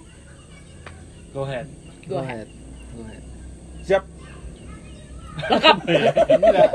[1.36, 1.68] go ahead.
[2.08, 2.48] Go ahead.
[2.96, 3.24] Go ahead.
[3.86, 4.02] siap
[5.36, 5.78] lengkap
[6.32, 6.70] enggak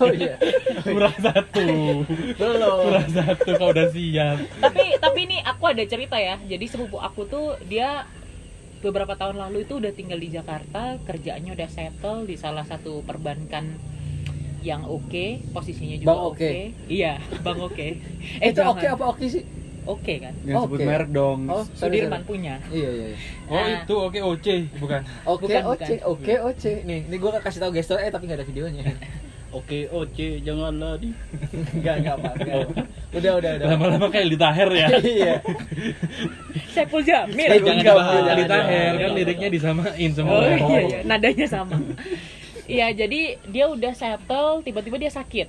[0.00, 0.34] Oh iya.
[0.82, 1.66] kurang satu
[2.34, 2.78] Belum.
[2.82, 7.24] kurang satu kau udah siap tapi tapi ini aku ada cerita ya jadi sepupu aku
[7.24, 8.08] tuh dia
[8.80, 13.78] beberapa tahun lalu itu udah tinggal di Jakarta kerjaannya udah settle di salah satu perbankan
[14.62, 16.52] yang oke posisinya juga oke Oke.
[16.86, 17.88] iya bang oke
[18.38, 19.42] Eh, itu oke apa oke sih?
[19.84, 20.86] Oke kan jangan sebut Oke.
[20.86, 22.28] merek dong Oh, Sudirman sorry.
[22.28, 23.06] punya Iya iya.
[23.08, 23.18] iya.
[23.46, 23.66] oh Nah.
[23.78, 26.72] itu oke oce bukan Oke Bukan, oke oke oke.
[26.82, 28.84] Nih, nih gua kasih tahu gestur eh tapi nggak ada videonya.
[29.52, 31.12] Oke, oce, janganlah di.
[31.76, 32.30] Enggak enggak apa.
[32.34, 32.88] enggak.
[33.12, 33.66] Udah udah udah.
[33.68, 35.34] lama-lama kayak Lita Hair ya Iya.
[36.70, 38.16] Saiful Jamil Eh, jangan dibahas.
[38.16, 38.64] jangan, Lita jangan.
[38.66, 41.76] Hair kan liriknya disamain semua oh iya, iya nadanya sama
[42.64, 45.48] iya jadi dia udah settle tiba-tiba dia sakit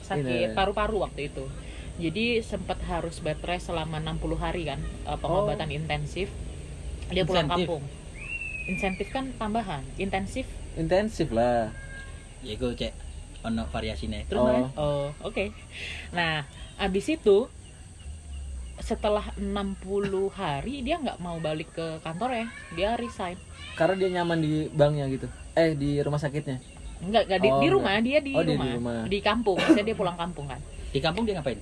[0.00, 0.54] sakit Ini.
[0.54, 1.42] paru-paru waktu itu
[1.94, 6.26] jadi sempat harus bed rest selama 60 hari kan eh, pengobatan intensif
[7.06, 7.82] dia pulang kampung
[8.64, 11.70] insentif kan tambahan intensif Intensif lah.
[12.42, 12.90] Ya gue cek
[13.42, 14.18] ono variasinya.
[14.26, 14.42] terus
[14.74, 14.74] Oh.
[14.74, 15.54] oh oke
[16.10, 16.42] nah
[16.76, 17.46] abis itu
[18.76, 19.78] setelah 60
[20.30, 23.38] hari dia nggak mau balik ke kantor ya dia resign
[23.74, 25.26] Karena dia nyaman di banknya gitu.
[25.52, 26.58] Eh di rumah sakitnya.
[27.00, 27.74] Enggak, enggak di, Oh, di enggak.
[27.74, 28.70] rumah dia di, Oh, dia di rumah.
[28.72, 28.98] rumah.
[29.04, 31.58] di kampung maksudnya dia pulang kampung kan Di kampung dia ngapain?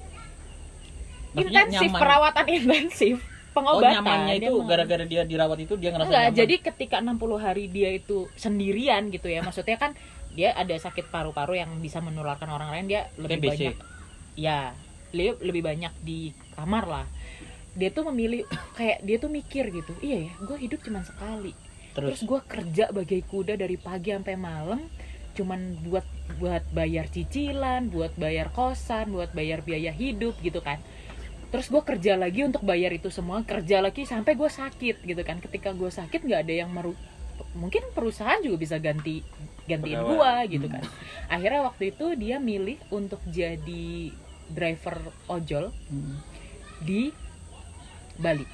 [1.33, 2.01] Maksudnya intensif nyaman.
[2.01, 3.17] perawatan intensif
[3.53, 6.41] Oh, pengobatan nyamannya Dia itu gara-gara dia dirawat itu dia ngerasa enggak nyaman.
[6.41, 9.93] jadi ketika 60 hari dia itu sendirian gitu ya maksudnya kan
[10.33, 13.49] dia ada sakit paru-paru yang bisa menularkan orang lain dia lebih TBC.
[13.53, 13.75] banyak
[14.41, 14.73] ya
[15.13, 17.07] lebih lebih banyak di kamar lah
[17.77, 21.53] dia tuh memilih kayak dia tuh mikir gitu iya ya gue hidup cuma sekali
[21.93, 24.81] terus, Terus, gue kerja bagai kuda dari pagi sampai malam
[25.37, 26.05] cuman buat
[26.41, 30.81] buat bayar cicilan buat bayar kosan buat bayar biaya hidup gitu kan
[31.53, 35.37] terus gue kerja lagi untuk bayar itu semua kerja lagi sampai gue sakit gitu kan.
[35.39, 36.97] Ketika gue sakit nggak ada yang meru
[37.53, 39.21] mungkin perusahaan juga bisa ganti
[39.69, 40.83] gantiin gue gitu kan.
[41.29, 44.11] Akhirnya waktu itu dia milih untuk jadi
[44.49, 44.97] driver
[45.29, 46.19] ojol Hmm.
[46.83, 47.13] di
[48.17, 48.45] Bali.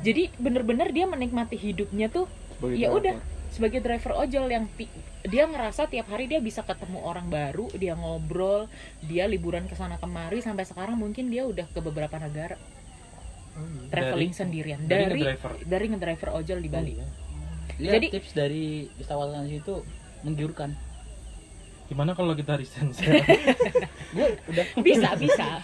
[0.00, 2.30] Jadi bener-bener dia menikmati hidupnya tuh
[2.78, 3.18] ya udah
[3.50, 4.68] sebagai driver ojol yang
[5.26, 8.70] dia ngerasa tiap hari dia bisa ketemu orang baru dia ngobrol
[9.02, 12.54] dia liburan ke sana kemari sampai sekarang mungkin dia udah ke beberapa negara.
[13.88, 14.80] Traveling Dari- sendirian.
[14.84, 15.52] dari dari ngedriver.
[15.64, 16.94] dari ngedriver ojol di Bali.
[17.80, 19.82] Lihat jadi- tips dari wisatawan itu
[20.22, 20.72] menggiurkan.
[21.86, 22.90] gimana kalau kita resign?
[24.16, 24.66] Gue udah.
[24.82, 25.62] Bisa bisa.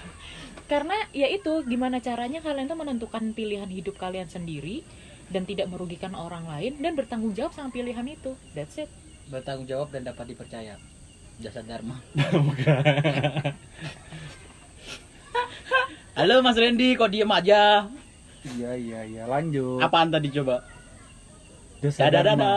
[0.70, 4.86] Karena ya itu gimana caranya kalian tuh menentukan pilihan hidup kalian sendiri
[5.34, 8.38] dan tidak merugikan orang lain dan bertanggung jawab sama pilihan itu.
[8.54, 9.01] That's it
[9.32, 10.76] bertanggung jawab dan dapat dipercaya.
[11.40, 11.96] Jasa Dharma.
[16.12, 17.88] Halo Mas Randy, kok diem aja?
[18.44, 20.60] iya iya iya lanjut Apaan tadi coba?
[21.80, 22.52] Dadah Dharma.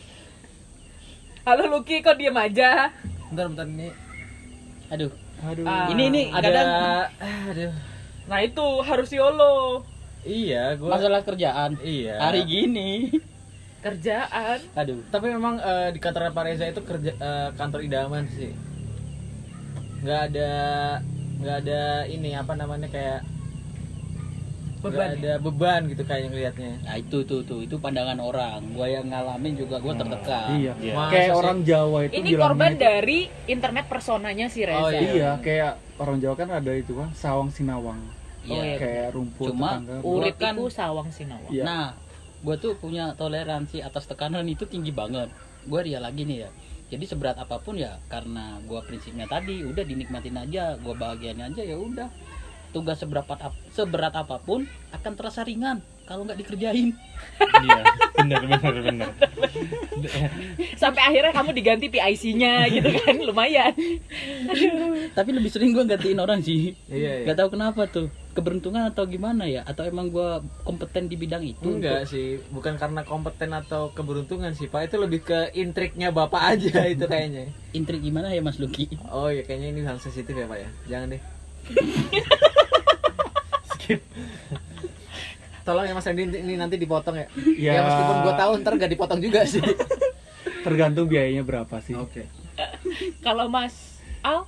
[1.46, 2.94] halo Lucky kok diem aja
[3.28, 3.90] Bentar bentar ini
[4.88, 5.10] Aduh,
[5.42, 5.90] aduh Ah.
[5.90, 6.70] ini ini ada kadang
[7.44, 7.72] aduh.
[8.24, 9.82] nah itu harus YOLO
[10.20, 11.80] Iya, gua masalah kerjaan.
[11.80, 12.20] iya.
[12.20, 13.08] Hari gini.
[13.80, 18.52] Kerjaan Aduh, Tapi memang eh, di kantor Pak Reza itu kerja eh, kantor idaman sih.
[20.00, 20.50] Nggak ada
[21.36, 23.20] nggak ada ini apa namanya kayak
[24.80, 25.12] Beban ya?
[25.14, 26.72] ada beban gitu kayak yang lihatnya.
[26.80, 28.64] Nah itu tuh tuh itu pandangan orang.
[28.72, 30.56] Gua yang ngalamin juga gua tertekan.
[30.56, 30.94] iya Iya.
[30.94, 31.36] Masa kayak sih?
[31.36, 36.16] orang Jawa itu ini korban itu- dari internet personanya si Reza Oh, iya kayak orang
[36.18, 38.00] Jawa kan ada itu kan sawang sinawang
[38.42, 38.80] Oh, iya.
[38.80, 41.62] kayak rumput Cuma, tetangga Urit Gua kan- itu sawang sinawa Iya.
[41.62, 41.86] Nah,
[42.40, 45.28] gue tuh punya toleransi atas tekanan itu tinggi banget.
[45.68, 46.50] Gue ria lagi nih ya.
[46.90, 51.62] Jadi seberat apa pun ya karena gue prinsipnya tadi udah dinikmatin aja, gue bahagiain aja
[51.62, 52.08] ya udah.
[52.70, 56.90] Tugas seberapa ap- seberat apa pun akan terasa ringan kalau nggak dikerjain
[57.60, 57.82] iya
[58.16, 59.10] benar benar benar
[60.74, 63.70] sampai akhirnya kamu diganti PIC-nya gitu kan lumayan
[65.12, 67.24] tapi lebih sering gue gantiin orang sih Iya, iya.
[67.24, 70.28] nggak tahu kenapa tuh keberuntungan atau gimana ya atau emang gue
[70.62, 74.86] kompeten di bidang itu Enggak sih, bukan karena kompeten atau keberuntungan sih, Pak.
[74.86, 77.50] Itu lebih ke intriknya Bapak aja itu kayaknya.
[77.72, 80.68] intrik gimana ya Mas Luki Oh iya, kayaknya ini hal sensitif ya, Pak ya.
[80.88, 81.22] Jangan deh.
[83.70, 84.00] Skip.
[85.60, 87.26] Tolong ya Mas Randy ini nanti dipotong ya.
[87.54, 87.72] Ya.
[87.76, 89.62] Ya, meskipun gua tahu ntar gak dipotong juga sih.
[90.60, 92.28] tergantung biayanya berapa sih Oke.
[93.20, 94.44] kalau Mas Al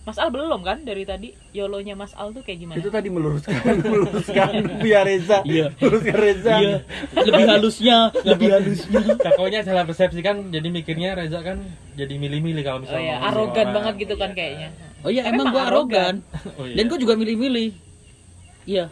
[0.00, 3.56] Mas Al belum kan dari tadi yolonya Mas Al tuh kayak gimana itu tadi meluruskan
[3.88, 5.72] meluruskan biar Reza Iya.
[5.74, 6.76] meluruskan Reza iya
[7.16, 11.64] lebih halusnya lebih halusnya Kakonya salah persepsi kan jadi mikirnya Reza kan
[11.96, 14.36] jadi milih-milih kalau oh misalnya ya ngomong sama arogan banget gitu kan Iya.
[14.36, 14.68] kayaknya
[15.00, 16.14] oh iya emang emang gue arogan.
[16.58, 16.74] Oh, iya.
[16.76, 17.70] dan gue juga milih-milih.
[18.64, 18.86] Iya.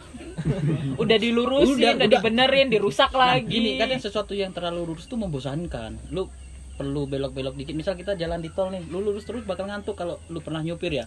[1.01, 2.07] Udah dilurusin Udah, udah, udah.
[2.09, 3.47] dibenerin dirusak Nah, lagi.
[3.47, 5.97] gini kadang sesuatu yang terlalu lurus tuh membosankan.
[6.09, 6.25] Lu
[6.73, 7.75] perlu belok-belok dikit.
[7.75, 10.89] Misal kita jalan di tol nih lu lurus terus bakal ngantuk kalau lu pernah nyupir
[10.91, 11.05] ya.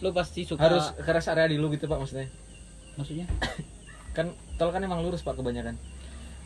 [0.00, 2.28] Lu pasti suka Harus ke rest area dulu gitu, Pak maksudnya.
[2.96, 3.26] maksudnya?
[4.16, 5.78] Kan tol kan emang lurus, Pak kebanyakan.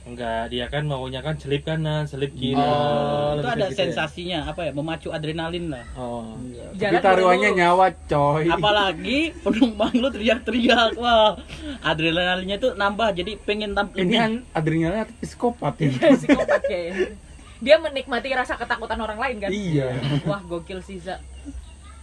[0.05, 3.79] Enggak dia kan maunya kan selip kanan selip kiri Oh, itu ada gitu ya?
[3.89, 5.85] sensasinya apa ya memacu adrenalin lah.
[5.97, 6.37] Oh.
[6.37, 7.59] tapi Jalan taruhannya dulu.
[7.59, 8.45] nyawa coy.
[8.47, 11.41] Apalagi penumpang lu teriak-teriak wah.
[11.81, 17.17] Adrenalinnya tuh nambah jadi pengen tampil ini kan adrenalin atau psikopat ini psikopat kayaknya
[17.65, 19.49] dia menikmati rasa ketakutan orang lain kan?
[19.49, 19.89] Iya.
[20.29, 21.17] Wah gokil sih Za.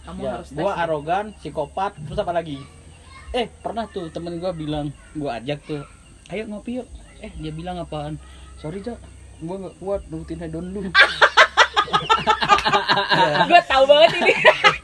[0.02, 0.82] Kamu ya, harus tes gua ya.
[0.82, 2.58] arogan psikopat terus apa lagi?
[3.30, 5.86] Eh pernah tuh temen gua bilang gua ajak tuh
[6.28, 6.88] ayo ngopi yuk
[7.22, 8.18] eh dia bilang apaan?
[8.58, 8.98] Sorry cok
[9.42, 10.80] gua nggak kuat nurutin hedon lu.
[13.48, 14.34] Gue tahu banget ini.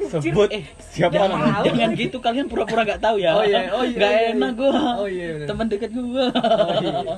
[0.09, 3.37] Sebut Eh, siapa jangan jangan gitu kalian pura-pura nggak tahu ya.
[3.37, 4.35] Oh iya, oh iya, nggak iya, iya.
[4.35, 4.73] enak gua.
[4.99, 6.27] Oh iya teman dekat gua.
[6.79, 7.17] Iya.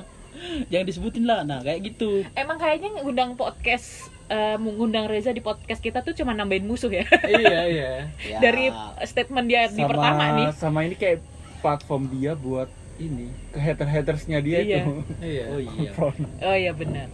[0.73, 1.39] jangan disebutin lah.
[1.45, 2.25] Nah kayak gitu.
[2.33, 7.05] Emang kayaknya ngundang podcast eh, mengundang Reza di podcast kita tuh cuma nambahin musuh ya?
[7.31, 7.91] Iya, iya.
[8.27, 8.37] Ya.
[8.39, 8.71] dari
[9.03, 10.47] statement dia di pertama nih.
[10.55, 11.19] sama ini kayak
[11.61, 12.67] platform dia buat
[13.03, 14.77] ini ke hater hatersnya dia Iya.
[14.79, 15.45] itu Iya.
[15.47, 15.91] oh iya
[16.45, 17.07] oh iya benar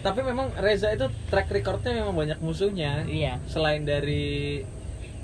[0.00, 3.08] Tapi memang Reza itu track recordnya memang banyak musuhnya.
[3.08, 4.60] iya Selain dari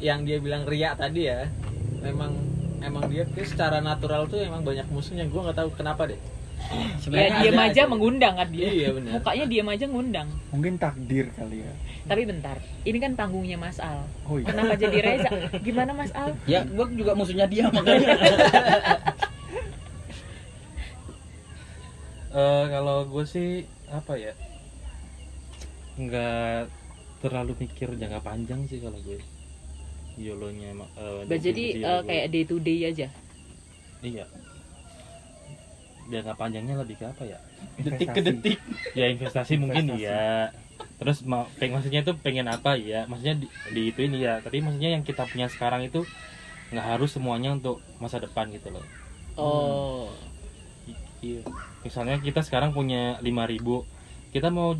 [0.00, 1.52] yang dia bilang Ria tadi ya,
[2.00, 2.32] memang
[2.80, 5.28] emang dia tuh secara natural tuh emang banyak musuhnya.
[5.28, 6.16] Gue nggak tahu kenapa deh.
[6.70, 7.82] ya sebenarnya diam ada aja aja.
[7.88, 9.10] mengundang kan dia Iya, benar.
[9.16, 11.72] mukanya diam aja ngundang mungkin takdir kali ya
[12.02, 15.30] tapi bentar ini kan panggungnya Mas Al oh iya kenapa jadi Reza
[15.66, 18.12] gimana Mas Al ya gua juga musuhnya dia makanya
[22.30, 23.48] Eh, kalau gue sih
[23.90, 24.30] apa ya
[25.98, 26.70] nggak
[27.20, 29.18] terlalu mikir jangka panjang sih kalau gue
[30.16, 32.06] yolonya emang, eh, Bah, jadi YOLO.
[32.06, 33.08] kayak day to day aja?
[34.00, 34.24] Iya.
[36.06, 37.38] Jangka panjangnya lebih ke apa ya?
[37.76, 38.58] Detik ke detik.
[38.92, 40.06] Ya investasi mungkin Investasi.
[40.06, 40.54] iya.
[41.00, 42.76] Terus mau peng maksudnya itu pengen apa?
[42.76, 46.04] Ya maksudnya di, di itu ini ya tapi maksudnya yang kita punya sekarang itu
[46.70, 48.84] nggak harus semuanya untuk masa depan gitu loh.
[49.36, 50.08] Oh.
[50.84, 51.42] I- iya
[51.80, 53.84] misalnya kita sekarang punya 5000
[54.30, 54.76] kita mau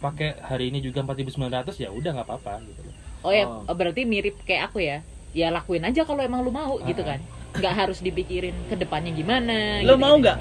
[0.00, 2.80] pakai hari ini juga 4900 ya udah nggak apa-apa gitu.
[2.82, 3.74] Loh oh ya Oh.
[3.74, 5.00] berarti mirip kayak aku ya?
[5.34, 7.16] Ya lakuin aja kalau emang lu mau gitu Ah.
[7.16, 7.20] kan?
[7.54, 10.00] Nggak harus dipikirin ke depannya gimana lo gitu.
[10.00, 10.38] mau nggak?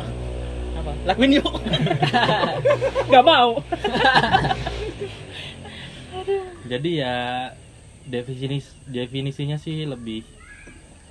[0.73, 0.91] Apa?
[1.05, 1.47] Lakuin yuk.
[3.09, 3.49] Nggak mau.
[6.63, 7.15] Jadi ya
[8.03, 10.23] definisi definisinya sih lebih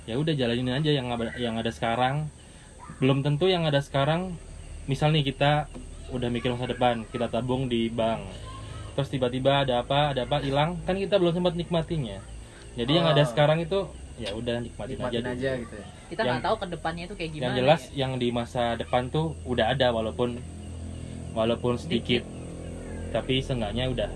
[0.03, 2.27] ya udah jalanin aja yang ada, yang ada sekarang.
[2.99, 4.35] Belum tentu yang ada sekarang
[4.85, 5.67] misal nih kita
[6.09, 8.21] udah mikir masa depan kita tabung di bank
[8.93, 12.19] terus tiba-tiba ada apa ada apa hilang kan kita belum sempat nikmatinya
[12.73, 13.27] jadi yang ada Oh.
[13.27, 13.79] sekarang itu
[14.15, 15.61] ya udah nikmatin, Nikmatin aja, aja dulu.
[15.63, 15.85] gitu ya.
[16.05, 17.93] kita Yang- nggak tahu ke depannya itu kayak gimana yang jelas ya.
[17.97, 20.37] yang di masa depan tuh udah ada walaupun
[21.33, 22.21] walaupun sedikit,
[23.09, 24.09] tapi seenggaknya udah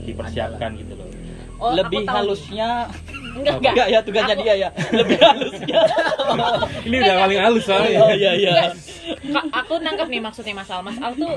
[0.00, 1.08] dipersiapkan gitu loh
[1.54, 2.88] Oh, lebih halusnya
[3.34, 3.72] enggak enggak.
[3.72, 4.68] Enggak ya tugasnya Aku- dia ya.
[4.90, 5.78] Lebih halusnya.
[6.86, 8.50] Ini udah paling halus soalnya oh iya iya.
[9.54, 11.32] Aku nangkep nih maksudnya Mas Al Mas Al tuh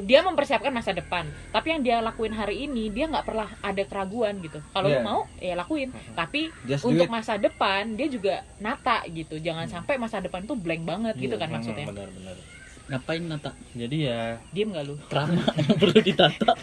[0.00, 1.26] dia mempersiapkan masa depan.
[1.48, 4.58] Tapi yang dia lakuin hari ini dia nggak pernah ada keraguan gitu.
[4.68, 5.00] Kalau lu Iya.
[5.00, 5.88] mau ya lakuin.
[6.12, 9.36] Tapi Just untuk masa depan dia juga nata gitu.
[9.36, 11.86] Jangan sampai masa depan tuh blank banget gitu kan Hmm, maksudnya.
[11.86, 12.34] benar-benar
[12.82, 13.54] ngapain nata?
[13.72, 14.94] Jadi ya diem nggak lu?
[15.06, 16.50] Trauma yang perlu ditata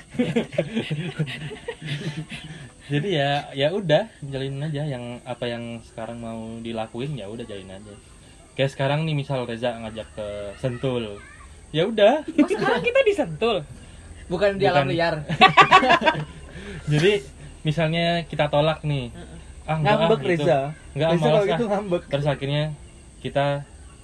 [2.90, 7.70] jadi ya ya udah jalinin aja yang apa yang sekarang mau dilakuin ya udah jalin
[7.70, 7.94] aja
[8.58, 10.28] kayak sekarang nih misal Reza ngajak ke
[10.58, 11.22] Sentul
[11.70, 13.62] ya udah oh sekarang kita disentul
[14.30, 14.94] Bukan di alam Bukan.
[14.94, 15.16] liar.
[16.92, 17.26] jadi
[17.66, 19.10] misalnya kita tolak nih
[19.66, 20.30] ah enggak ah, ngambek gitu.
[20.46, 20.60] Reza
[20.94, 21.48] enggak Reza kalau ah.
[21.50, 22.64] gitu ngambek terus akhirnya
[23.20, 23.46] kita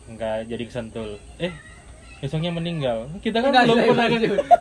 [0.06, 1.10] nggak jadi kesentul
[1.42, 1.54] eh
[2.26, 4.08] besoknya meninggal kita kan Enggak, belum pernah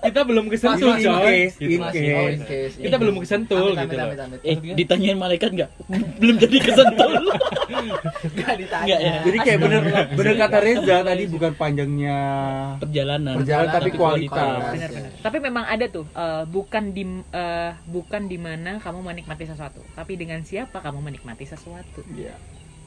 [0.05, 1.71] kita belum in coy case, Gitu.
[1.73, 2.13] in Masih, case.
[2.15, 2.75] oh, in case.
[2.77, 4.41] kita belum kesentul Amit, gitu amit, loh amit, amit.
[4.45, 5.71] Eh, ditanyain malaikat nggak?
[6.21, 7.13] Belum jadi kesentul.
[8.35, 8.97] Nggak ditanya.
[8.97, 9.15] Ya?
[9.23, 9.81] Jadi kayak bener
[10.13, 12.19] bener kata Reza tadi bukan panjangnya
[12.79, 13.35] Perjalanan.
[13.39, 14.35] Perjalanan tapi tapi kualitas.
[14.35, 14.73] kualitas.
[14.75, 19.81] benar-benar tapi memang ada tuh eh, bukan di eh, bukan di mana kamu menikmati sesuatu
[19.93, 22.37] tapi dengan siapa kamu menikmati sesuatu Iya.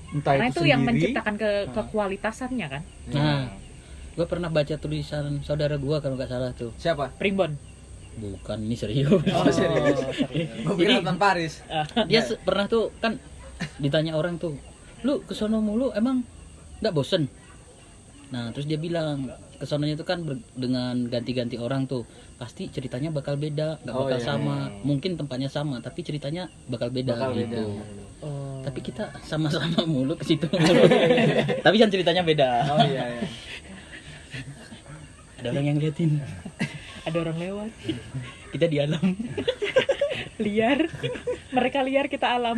[0.07, 3.51] Entah karena itu, itu yang menciptakan ke kekualitasannya kan Nah,
[4.17, 6.73] gue pernah baca tulisan saudara gue kalau nggak salah tuh.
[6.75, 7.13] Siapa?
[7.13, 7.53] primbon
[8.17, 9.13] Bukan ini serius.
[9.13, 10.01] Oh, serius.
[10.65, 11.61] Gue Adnan Paris.
[12.09, 13.21] Dia se- pernah tuh kan
[13.77, 14.57] ditanya orang tuh,
[15.01, 16.25] lu kesono mulu emang
[16.81, 17.29] nggak bosen?
[18.27, 23.37] Nah terus dia bilang kesononya itu kan ber- dengan ganti-ganti orang tuh pasti ceritanya bakal
[23.37, 24.25] beda, nggak Oh, bakal iya.
[24.25, 24.57] sama.
[24.81, 27.53] Mungkin tempatnya sama, tapi ceritanya bakal beda Bakal gitu.
[27.53, 27.61] beda.
[28.65, 30.83] Tapi kita sama-sama mulu ke situ mulu.
[31.65, 32.49] tapi kan ceritanya beda.
[32.67, 33.21] Oh iya iya.
[35.37, 36.11] Ada orang yang liatin.
[37.07, 37.71] ada orang lewat
[38.53, 39.05] Kita di alam.
[40.37, 40.85] liar
[41.49, 42.57] mereka liar kita alam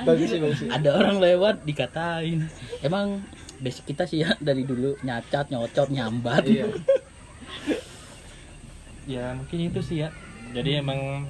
[0.00, 0.70] Bagus sih bagus sih.
[0.72, 2.48] ada orang lewat dikatain
[2.80, 3.20] emang
[3.60, 6.66] basic kita sih ya dari dulu nyacat nyocot nyambat Iya.
[9.04, 10.08] ya mungkin itu sih ya
[10.56, 11.28] jadi emang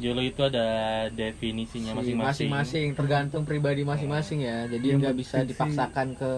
[0.00, 0.66] YOLO itu ada
[1.12, 4.64] definisinya Si masing-masing Masing-masing tergantung pribadi masing-masing ya.
[4.66, 6.30] Jadi nggak bisa penting dipaksakan ke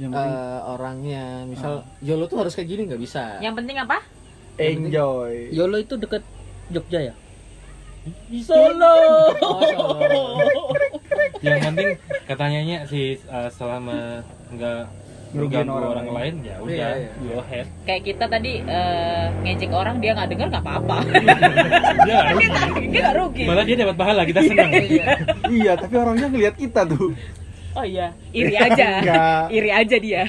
[0.00, 1.24] yang penting eh, orangnya.
[1.44, 3.36] Misal YOLO tuh harus kayak gini nggak bisa.
[3.44, 4.00] yang penting apa
[4.60, 5.48] enjoy.
[5.52, 6.22] Yolo itu deket
[6.68, 7.14] Jogja ya
[8.42, 8.96] Solo
[9.40, 10.24] Oh, Solo.
[11.42, 11.94] yang penting
[12.26, 14.82] katanya sih uh, selama nggak
[15.32, 17.10] mengganggu orang orang, lain ya udah Iya, iya.
[17.18, 20.96] go ahead kayak kita tadi eh, ngejek orang dia nggak dengar nggak apa-apa
[22.04, 22.86] dia nggak rugi.
[22.94, 24.70] dia rugi malah dia dapat pahala kita senang
[25.48, 27.12] iya, tapi orangnya ngelihat kita tuh.
[27.72, 29.42] oh iya iri aja Enggak.
[29.48, 30.22] iri aja dia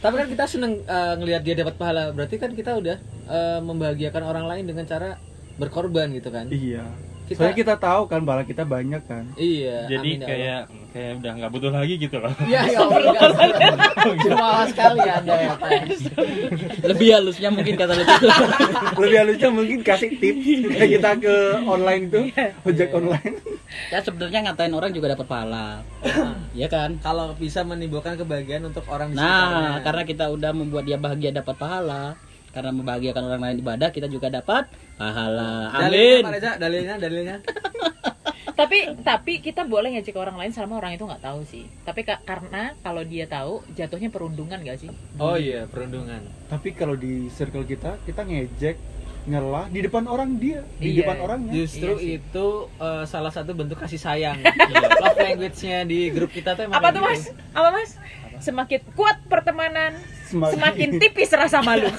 [0.00, 2.08] Tapi kan kita seneng eh, ngelihat dia dapat pahala.
[2.12, 2.96] Berarti kan kita udah
[3.28, 5.16] eh, membahagiakan orang lain dengan cara
[5.56, 6.48] berkorban gitu kan.
[6.48, 6.88] Iya.
[7.30, 9.22] Kita- Soalnya kita tahu kan bala kita banyak kan.
[9.34, 9.86] Iya.
[9.86, 10.28] jadi amin ya Allah.
[10.28, 10.60] kayak
[10.90, 12.78] kayak udah nggak butuh lagi gitu loh Iya, ya.
[14.20, 15.70] Cuma sekali Anda ya, Pak.
[16.84, 18.14] lebih halusnya mungkin kata itu
[18.96, 22.24] Lebih halusnya mungkin kasih tips kayak kita ke online tuh,
[22.64, 23.34] ojek online.
[23.86, 25.86] ya sebenarnya ngatain orang juga dapat pahala
[26.52, 29.78] ya kan Kalau bisa menimbulkan kebahagiaan untuk orang nah sekitarnya.
[29.80, 32.18] karena kita udah membuat dia bahagia dapat pahala
[32.50, 37.36] karena membahagiakan orang lain ibadah kita juga dapat pahala Dalilnya, amin Pak Reza, dalilnya, dalilnya.
[38.52, 42.20] tapi tapi kita boleh ngejek orang lain selama orang itu nggak tahu sih tapi ka-
[42.20, 46.20] karena kalau dia tahu jatuhnya perundungan gak sih Oh iya, perundungan.
[46.46, 48.76] Tapi kalau di circle kita, kita ngejek,
[49.22, 51.04] ngelah di depan orang dia, di Iya.
[51.04, 51.52] depan orangnya.
[51.54, 52.16] Justru Iya sih.
[52.18, 54.40] itu eh, salah satu bentuk kasih sayang.
[55.00, 57.36] Love language-nya di grup kita tuh emang apa tuh mas gitu.
[57.50, 57.90] apa mas
[58.38, 59.92] semakin kuat pertemanan
[60.30, 61.90] Semakin- semakin tipis rasa malu.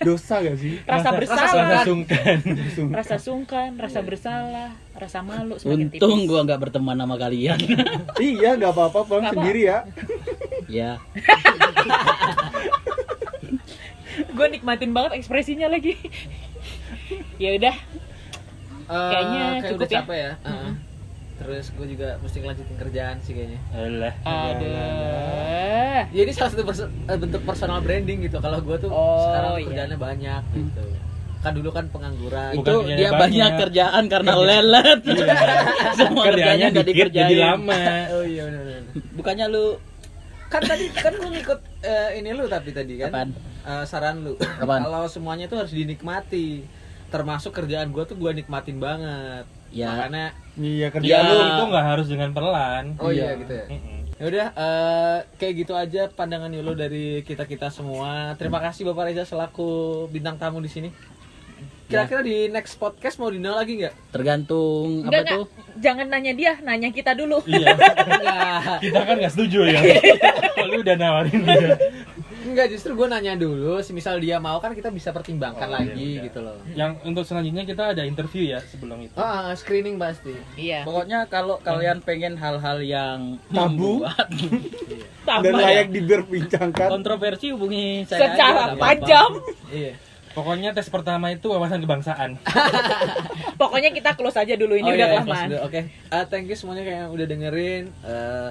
[0.00, 0.80] Dosa gak sih?
[0.82, 1.82] rasa rasa bersalah.
[1.84, 2.36] sungkan.
[2.90, 6.26] Rasa sungkan rasa bersalah rasa malu semakin untung tipis.
[6.26, 7.58] gua nggak berteman sama kalian.
[8.20, 9.78] Iya, nggak apa-apa, pulang sendiri ya.
[10.70, 10.90] ya
[14.30, 15.96] gue nikmatin banget ekspresinya lagi.
[17.36, 17.74] Ya udah.
[18.90, 19.96] Eh, Kayaknya kayak cukup udah ya.
[19.96, 20.32] capek ya.
[20.40, 20.70] Heeh.
[21.40, 23.60] Terus gue juga mesti ngelanjutin kerjaan sih kayaknya.
[23.72, 24.14] Alah.
[24.22, 24.68] ada
[26.10, 28.36] Jadi salah satu perso- eh, bentuk personal branding gitu.
[28.38, 29.64] Kalau gue tuh Oh, sekarang iya.
[29.64, 30.84] kerjaannya banyak gitu.
[31.40, 32.52] Kan dulu kan pengangguran.
[32.54, 33.20] Bukan itu dia banyak.
[33.24, 35.00] banyak kerjaan karena lelet
[35.98, 37.80] semua kerjanya nggak dikit jadi dikerjain lama
[38.14, 38.82] Oh iya benar benar.
[39.16, 39.66] bukannya lu
[40.50, 43.08] Kan tadi kan gue ngikut eh, ini lu tapi tadi kan.
[43.08, 43.30] Apaan?
[43.62, 44.34] Eh, saran lu.
[44.36, 46.66] Kalau semuanya tuh harus dinikmati.
[47.06, 49.46] Termasuk kerjaan gue tuh gue nikmatin banget.
[49.70, 49.88] Ya.
[49.88, 51.30] Makanya Iya, Ya, kerjaan Ya.
[51.30, 51.40] lu.
[51.48, 53.40] itu nggak harus dengan pelan oh iya, Iya.
[53.40, 53.66] gitu ya.
[53.70, 53.98] Mm-mm.
[54.12, 58.36] Ya udah eh, kayak gitu aja pandangan Yulo dari kita-kita semua.
[58.36, 59.68] Terima kasih Bapak Reza selaku
[60.06, 60.90] bintang tamu di sini.
[61.86, 63.94] Kira-kira di next podcast mau dinol lagi nggak?
[64.10, 65.44] tergantung Enggak, apa tuh
[65.76, 68.78] jangan nanya dia nanya kita dulu iya Enggak.
[68.84, 69.80] kita kan nggak setuju ya
[70.54, 71.74] kalau lu udah nawarin dia
[72.42, 76.16] Enggak, justru gue nanya dulu, semisal dia mau kan kita bisa pertimbangkan Oh, lagi iya,
[76.16, 76.24] iya.
[76.24, 76.56] gitu loh.
[76.70, 80.32] yang untuk selanjutnya kita ada interview ya sebelum itu Ah, screening pasti.
[80.54, 84.00] iya pokoknya kalau kalian pengen hal-hal yang Tabu.
[84.00, 84.28] membuat
[85.28, 86.88] dan tambah layak diberbincangkan.
[86.88, 89.30] kontroversi hubungi saya secara tajam
[89.68, 89.92] Iya.
[90.30, 92.40] pokoknya tes pertama itu wawasan kebangsaan
[93.60, 95.48] pokoknya kita close aja dulu ini Oh, udah iya, kelamaan.
[95.62, 95.80] Oke.
[96.08, 97.84] Ah, thank you semuanya kayak yang udah dengerin.
[98.00, 98.50] Eh,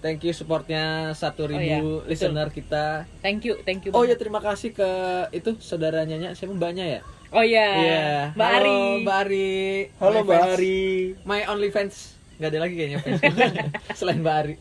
[0.00, 1.78] thank you supportnya 1000 Oh, iya.
[2.04, 3.04] listener kita.
[3.20, 4.90] thank you thank you Oh ya terima kasih ke
[5.30, 7.00] itu saudaranya Nya, siapa mbaknya ya?
[7.30, 7.68] Oh iya.
[7.76, 8.06] Iya.
[8.34, 8.78] Mbak Halo, Ari.
[9.00, 9.50] Mbak Ari.
[9.96, 10.50] Halo My Mbak fans.
[10.52, 10.80] Ari.
[11.22, 11.96] My only fans.
[12.36, 13.20] Gak ada lagi kayaknya fans.
[13.98, 14.54] Selain Mbak Ari.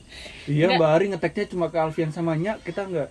[0.46, 0.78] Iya Nggak.
[0.78, 3.10] Mbak Ari ngeteknya cuma ke Alfian sama Nya, kita nggak.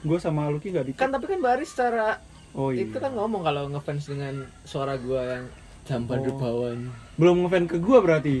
[0.00, 0.92] Gue sama Lucky nggak di.
[0.94, 2.82] Kan tapi kan Mbak Ari secara Oh iya.
[2.82, 5.44] itu kan ngomong kalau ngefans dengan suara gua yang
[5.82, 6.34] jamban Oh.
[6.36, 6.90] bawahnya.
[7.14, 8.36] Belum ngefan ke gue berarti.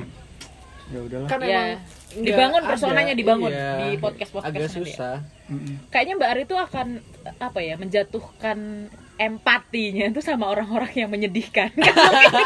[0.88, 1.26] Ya udahlah.
[1.26, 1.50] Kan Iya.
[1.50, 1.82] emang
[2.12, 3.18] Dibangun nggak personanya ada.
[3.18, 3.70] dibangun Iya.
[3.78, 4.78] di podcast-podcast Agak nanti ya.
[4.82, 5.14] susah.
[5.46, 5.74] Mm-mm.
[5.88, 6.86] Kayaknya Mbak Ari itu akan
[7.38, 8.58] apa ya menjatuhkan
[9.16, 11.70] empatinya itu sama orang-orang yang menyedihkan.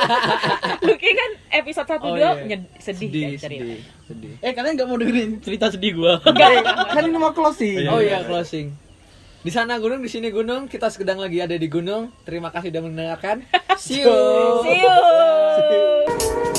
[0.84, 2.30] Lucky kan episode 1 Oh, 2 iya.
[2.46, 3.62] nyed- sedih, sedih, kan cerita.
[3.62, 4.34] sedih, sedih.
[4.40, 6.14] Eh kalian nggak mau dengerin cerita sedih gua?
[6.44, 7.78] Eh, kan ini mau closing.
[7.78, 8.74] Iya, Oh iya closing.
[9.40, 10.66] Di sana gunung, di sini gunung.
[10.66, 12.08] Kita sedang lagi ada di gunung.
[12.24, 13.44] Terima kasih sudah mendengarkan.
[13.78, 14.12] See you.
[14.62, 16.53] See you.